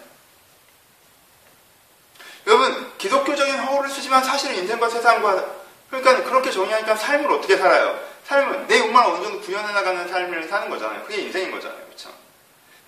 여러분, 2.46 2.92
기독교적인 2.98 3.59
허울을 3.59 3.90
쓰지만 3.90 4.24
사실은 4.24 4.57
인생과 4.57 4.88
세상과, 4.88 5.44
그러니까 5.90 6.24
그렇게 6.24 6.50
정의하니까 6.50 6.96
삶을 6.96 7.31
어떻게 7.31 7.57
살아요? 7.57 8.00
삶은 8.24 8.66
내 8.66 8.79
욕망을 8.79 9.14
어느 9.14 9.24
정도 9.24 9.40
구현해 9.40 9.72
나가는 9.72 10.09
삶을 10.09 10.48
사는 10.48 10.70
거잖아요. 10.70 11.03
그게 11.05 11.18
인생인 11.18 11.50
거잖아요. 11.50 11.85
그렇죠? 11.87 12.20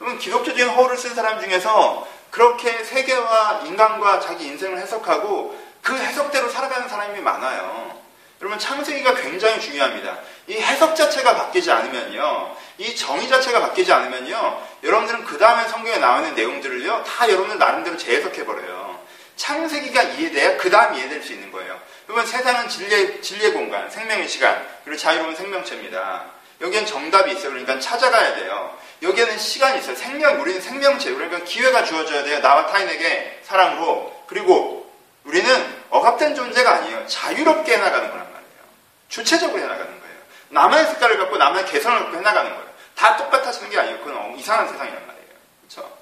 여러분, 0.02 0.18
기독교적인 0.18 0.68
허울을 0.68 0.96
쓴 0.96 1.14
사람 1.14 1.40
중에서 1.40 2.08
그렇게 2.30 2.82
세계와 2.82 3.62
인간과 3.66 4.18
자기 4.18 4.46
인생을 4.46 4.78
해석하고 4.78 5.56
그 5.80 5.96
해석대로 5.96 6.48
살아가는 6.48 6.88
사람이 6.88 7.20
많아요. 7.20 8.00
여러분 8.40 8.58
창세기가 8.58 9.14
굉장히 9.14 9.60
중요합니다. 9.60 10.18
이 10.48 10.54
해석 10.54 10.96
자체가 10.96 11.36
바뀌지 11.36 11.70
않으면요. 11.70 12.56
이 12.78 12.96
정의 12.96 13.28
자체가 13.28 13.60
바뀌지 13.60 13.92
않으면요. 13.92 14.66
여러분들은 14.82 15.24
그 15.24 15.38
다음에 15.38 15.68
성경에 15.68 15.98
나와 15.98 16.18
있는 16.18 16.34
내용들을요. 16.34 17.04
다 17.04 17.28
여러분들 17.28 17.58
나름대로 17.58 17.96
재해석해 17.96 18.44
버려요. 18.44 18.98
창세기가 19.36 20.02
이해돼야 20.02 20.56
그 20.56 20.68
다음 20.70 20.94
이해될 20.94 21.22
수 21.22 21.32
있는 21.32 21.52
거예요. 21.52 21.78
여러분 22.08 22.26
세상은 22.26 22.68
진리의, 22.68 23.22
진리의 23.22 23.52
공간, 23.52 23.88
생명의 23.88 24.26
시간, 24.26 24.66
그리고 24.84 24.98
자유로운 24.98 25.36
생명체입니다. 25.36 26.24
여기엔 26.62 26.86
정답이 26.86 27.30
있어요. 27.32 27.50
그러니까 27.50 27.78
찾아가야 27.78 28.34
돼요. 28.34 28.76
여기에는 29.02 29.38
시간이 29.38 29.80
있어요. 29.80 29.96
생명, 29.96 30.40
우리는 30.40 30.60
생명체. 30.60 31.12
그러니까 31.12 31.44
기회가 31.44 31.84
주어져야 31.84 32.22
돼요. 32.22 32.40
나와 32.40 32.66
타인에게 32.66 33.40
사랑으로. 33.42 34.24
그리고 34.26 34.90
우리는 35.24 35.82
억압된 35.90 36.34
존재가 36.34 36.70
아니에요. 36.70 37.06
자유롭게 37.06 37.74
해나가는 37.74 38.10
거란 38.10 38.24
말이에요. 38.24 38.62
주체적으로 39.08 39.60
해나가는 39.60 39.86
거예요. 39.86 40.16
나만의 40.50 40.86
색깔을 40.86 41.18
갖고 41.18 41.36
나만의 41.36 41.66
개성을 41.66 41.98
갖고 41.98 42.16
해나가는 42.16 42.50
거예요. 42.50 42.72
다 42.94 43.16
똑같아지는 43.16 43.70
게 43.70 43.78
아니에요. 43.78 43.98
그건 43.98 44.38
이상한 44.38 44.68
세상이란 44.68 45.06
말이에요. 45.06 45.26
그렇죠? 45.60 45.98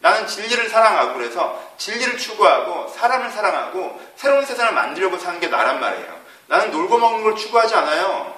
나는 0.00 0.26
진리를 0.26 0.68
사랑하고 0.68 1.14
그래서 1.14 1.72
진리를 1.76 2.18
추구하고 2.18 2.88
사람을 2.88 3.30
사랑하고 3.30 4.00
새로운 4.16 4.44
세상을 4.44 4.72
만들려고 4.72 5.18
사는 5.18 5.38
게 5.40 5.48
나란 5.48 5.80
말이에요. 5.80 6.18
나는 6.46 6.70
놀고 6.70 6.98
먹는 6.98 7.22
걸 7.22 7.36
추구하지 7.36 7.74
않아요. 7.74 8.37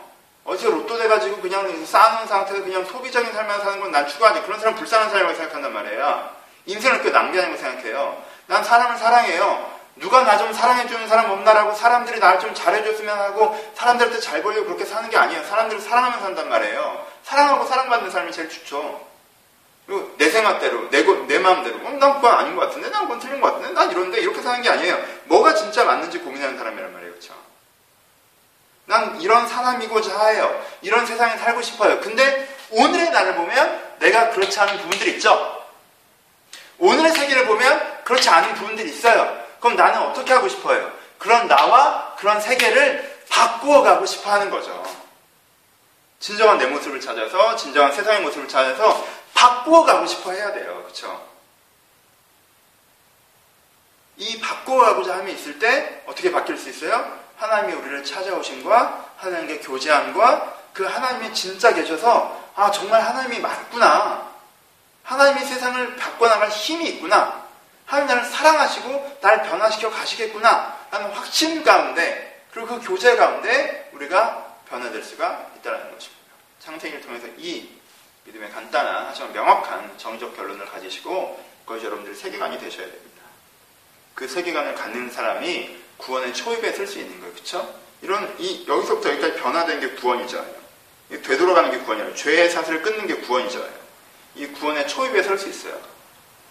어디서 0.50 0.70
로또 0.70 0.98
돼가지고 0.98 1.36
그냥 1.40 1.84
쌓아놓은 1.86 2.26
상태에서 2.26 2.64
그냥 2.64 2.84
소비적인 2.84 3.32
삶만 3.32 3.60
사는 3.60 3.78
건 3.80 3.90
난 3.92 4.06
추구하지. 4.08 4.42
그런 4.42 4.58
사람 4.58 4.74
불쌍한 4.74 5.08
사람이라고 5.10 5.36
생각한단 5.36 5.72
말이에요. 5.72 6.30
인생을 6.66 6.98
그렇게 6.98 7.16
낭비하는 7.16 7.52
거 7.52 7.58
생각해요. 7.58 8.22
난 8.46 8.64
사람을 8.64 8.98
사랑해요. 8.98 9.70
누가 9.96 10.22
나 10.24 10.38
좀 10.38 10.52
사랑해주는 10.52 11.06
사람 11.08 11.30
없나라고 11.30 11.74
사람들이 11.74 12.18
나를 12.20 12.40
좀 12.40 12.54
잘해줬으면 12.54 13.18
하고 13.18 13.56
사람들한테 13.74 14.20
잘 14.20 14.42
보이고 14.42 14.64
그렇게 14.64 14.84
사는 14.84 15.08
게 15.10 15.16
아니에요. 15.16 15.44
사람들을 15.44 15.80
사랑하면서 15.80 16.24
산단 16.24 16.48
말이에요. 16.48 17.06
사랑하고 17.22 17.64
사랑받는 17.66 18.10
삶이 18.10 18.32
제일 18.32 18.48
좋죠. 18.48 19.06
그리고 19.86 20.14
내 20.18 20.30
생각대로, 20.30 20.88
내, 20.90 21.02
내 21.26 21.38
마음대로. 21.38 21.76
어, 21.84 21.90
난 21.98 22.14
그건 22.14 22.32
아닌 22.34 22.54
것 22.56 22.62
같은데? 22.62 22.90
난 22.90 23.02
그건 23.02 23.18
틀린 23.18 23.40
것 23.40 23.52
같은데? 23.52 23.72
난 23.74 23.90
이런데? 23.90 24.20
이렇게 24.20 24.40
사는 24.40 24.62
게 24.62 24.68
아니에요. 24.70 24.98
뭐가 25.24 25.54
진짜 25.54 25.84
맞는지 25.84 26.18
고민하는 26.20 26.56
사람이란 26.56 26.92
말이에요. 26.92 27.12
그렇죠? 27.12 27.34
난 28.90 29.20
이런 29.20 29.46
사람이고자 29.46 30.26
해요. 30.26 30.64
이런 30.82 31.06
세상에 31.06 31.36
살고 31.36 31.62
싶어요. 31.62 32.00
근데 32.00 32.48
오늘의 32.70 33.10
나를 33.10 33.36
보면 33.36 33.96
내가 34.00 34.30
그렇지 34.30 34.58
않은 34.58 34.78
부분들이 34.78 35.12
있죠. 35.12 35.64
오늘의 36.78 37.12
세계를 37.12 37.46
보면 37.46 38.02
그렇지 38.02 38.28
않은 38.28 38.54
부분들이 38.54 38.90
있어요. 38.90 39.44
그럼 39.60 39.76
나는 39.76 40.00
어떻게 40.02 40.32
하고 40.32 40.48
싶어요? 40.48 40.92
그런 41.18 41.46
나와 41.46 42.16
그런 42.18 42.40
세계를 42.40 43.24
바꾸어 43.28 43.82
가고 43.82 44.04
싶어 44.06 44.32
하는 44.32 44.50
거죠. 44.50 44.82
진정한 46.18 46.58
내 46.58 46.66
모습을 46.66 47.00
찾아서 47.00 47.54
진정한 47.54 47.92
세상의 47.92 48.22
모습을 48.22 48.48
찾아서 48.48 49.06
바꾸어 49.34 49.84
가고 49.84 50.04
싶어 50.06 50.32
해야 50.32 50.52
돼요. 50.52 50.82
그렇죠? 50.82 51.30
이 54.16 54.40
바꾸어 54.40 54.80
가고자 54.84 55.18
함이 55.18 55.32
있을 55.32 55.60
때 55.60 56.02
어떻게 56.06 56.32
바뀔 56.32 56.58
수 56.58 56.68
있어요? 56.70 57.29
하나님이 57.40 57.72
우리를 57.72 58.04
찾아오신과 58.04 59.12
하나님께 59.16 59.60
교제함과 59.60 60.58
그 60.74 60.84
하나님이 60.84 61.32
진짜 61.32 61.72
계셔서 61.72 62.38
아 62.54 62.70
정말 62.70 63.00
하나님이 63.00 63.40
맞구나 63.40 64.30
하나님이 65.02 65.46
세상을 65.46 65.96
바꿔나갈 65.96 66.50
힘이 66.50 66.90
있구나 66.90 67.42
하나님 67.86 68.14
나를 68.14 68.30
사랑하시고 68.30 69.18
나를 69.22 69.42
변화시켜 69.44 69.90
가시겠구나 69.90 70.76
하는 70.90 71.10
확신 71.12 71.64
가운데 71.64 72.44
그리고 72.52 72.78
그 72.78 72.86
교제 72.86 73.16
가운데 73.16 73.90
우리가 73.94 74.46
변화될 74.68 75.02
수가 75.02 75.46
있다는 75.56 75.92
것입니다. 75.92 76.20
창세기를 76.60 77.02
통해서 77.02 77.26
이 77.38 77.70
믿음의 78.24 78.50
간단한 78.50 79.06
하지만 79.08 79.32
명확한 79.32 79.94
정적 79.96 80.36
결론을 80.36 80.66
가지시고 80.66 81.42
그것이 81.64 81.86
여러분들의 81.86 82.16
세계관이 82.16 82.58
되셔야 82.58 82.86
됩니다. 82.86 83.22
그 84.14 84.28
세계관을 84.28 84.74
갖는 84.74 85.10
사람이 85.10 85.79
구원의 86.00 86.34
초입에 86.34 86.72
설수 86.72 86.98
있는 86.98 87.20
거예요. 87.20 87.34
그쵸? 87.34 87.74
이런, 88.02 88.34
이, 88.38 88.64
여기서부터 88.66 89.10
여기까지 89.10 89.34
변화된 89.34 89.80
게 89.80 89.90
구원이잖아요. 89.90 90.60
되돌아가는 91.22 91.70
게 91.70 91.78
구원이에요. 91.78 92.14
죄의 92.14 92.50
사슬을 92.50 92.82
끊는 92.82 93.06
게 93.06 93.16
구원이잖아요. 93.16 93.80
이 94.36 94.46
구원의 94.46 94.88
초입에 94.88 95.22
설 95.22 95.38
수 95.38 95.48
있어요. 95.48 95.78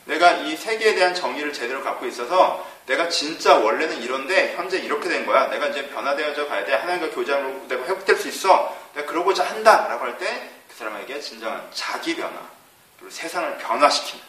내가 0.06 0.32
이 0.34 0.56
세계에 0.56 0.96
대한 0.96 1.14
정의를 1.14 1.54
제대로 1.54 1.84
갖고 1.84 2.06
있어서 2.08 2.68
내가 2.88 3.10
진짜 3.10 3.58
원래는 3.58 4.02
이런데 4.02 4.54
현재 4.56 4.80
이렇게 4.80 5.08
된 5.08 5.26
거야. 5.26 5.48
내가 5.48 5.68
이제 5.68 5.88
변화되어져 5.90 6.48
가야 6.48 6.66
돼. 6.66 6.74
하나님과 6.74 7.14
교제함으로 7.16 7.68
내가 7.68 7.84
회복될 7.84 8.18
수 8.18 8.28
있어. 8.28 8.76
내가 8.96 9.08
그러고자 9.08 9.44
한다. 9.44 9.88
라고 9.88 10.06
할 10.06 10.18
때 10.18 10.60
그 10.70 10.76
사람에게 10.78 11.20
진정한 11.20 11.68
자기 11.74 12.16
변화, 12.16 12.32
그리고 12.98 13.12
세상을 13.14 13.58
변화시키는 13.58 14.24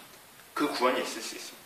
그 0.54 0.68
구원이 0.68 1.00
있을 1.00 1.22
수 1.22 1.37
있습니다. 1.37 1.60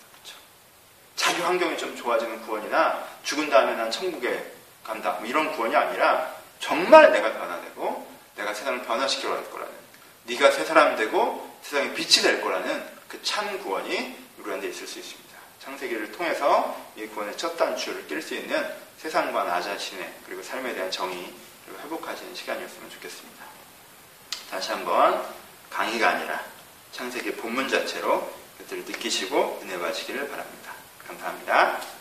자기 1.17 1.41
환경이 1.43 1.77
좀 1.79 1.97
좋아지는 1.97 2.43
구원이나 2.43 3.05
죽은 3.23 3.49
다음에 3.51 3.75
난 3.75 3.91
천국에 3.91 4.53
간다. 4.83 5.13
뭐 5.13 5.27
이런 5.27 5.53
구원이 5.53 5.75
아니라 5.75 6.35
정말 6.61 7.13
내가 7.13 7.33
변화되고 7.33 8.15
내가 8.37 8.53
세상을 8.53 8.83
변화시켜 8.83 9.31
갈 9.31 9.51
거라는 9.51 9.73
네가 10.25 10.51
새 10.51 10.65
사람이 10.65 10.97
되고 10.97 11.57
세상에 11.63 11.93
빛이 11.95 12.23
될 12.23 12.41
거라는 12.41 12.95
그 13.09 13.21
참 13.23 13.59
구원이 13.63 14.17
우리한테 14.39 14.69
있을 14.69 14.87
수 14.87 14.99
있습니다. 14.99 15.25
창세기를 15.63 16.13
통해서 16.13 16.77
이 16.97 17.07
구원의 17.07 17.37
첫 17.37 17.57
단추를 17.57 18.07
낄 18.09 18.21
수 18.21 18.35
있는 18.35 18.69
세상과 18.99 19.45
나 19.45 19.61
자신의 19.63 20.13
그리고 20.27 20.43
삶에 20.43 20.75
대한 20.75 20.91
정의 20.91 21.33
그리고 21.65 21.81
회복하시는 21.83 22.35
시간이었으면 22.35 22.91
좋겠습니다. 22.91 23.45
다시 24.51 24.73
한번 24.73 25.25
강의가 25.71 26.11
아니라 26.11 26.43
창세기 26.93 27.37
본문 27.37 27.69
자체로 27.69 28.31
그들을 28.59 28.85
느끼시고 28.85 29.61
은혜 29.63 29.79
받으시기를 29.79 30.29
바랍니다. 30.29 30.64
감사합니다. 31.07 31.94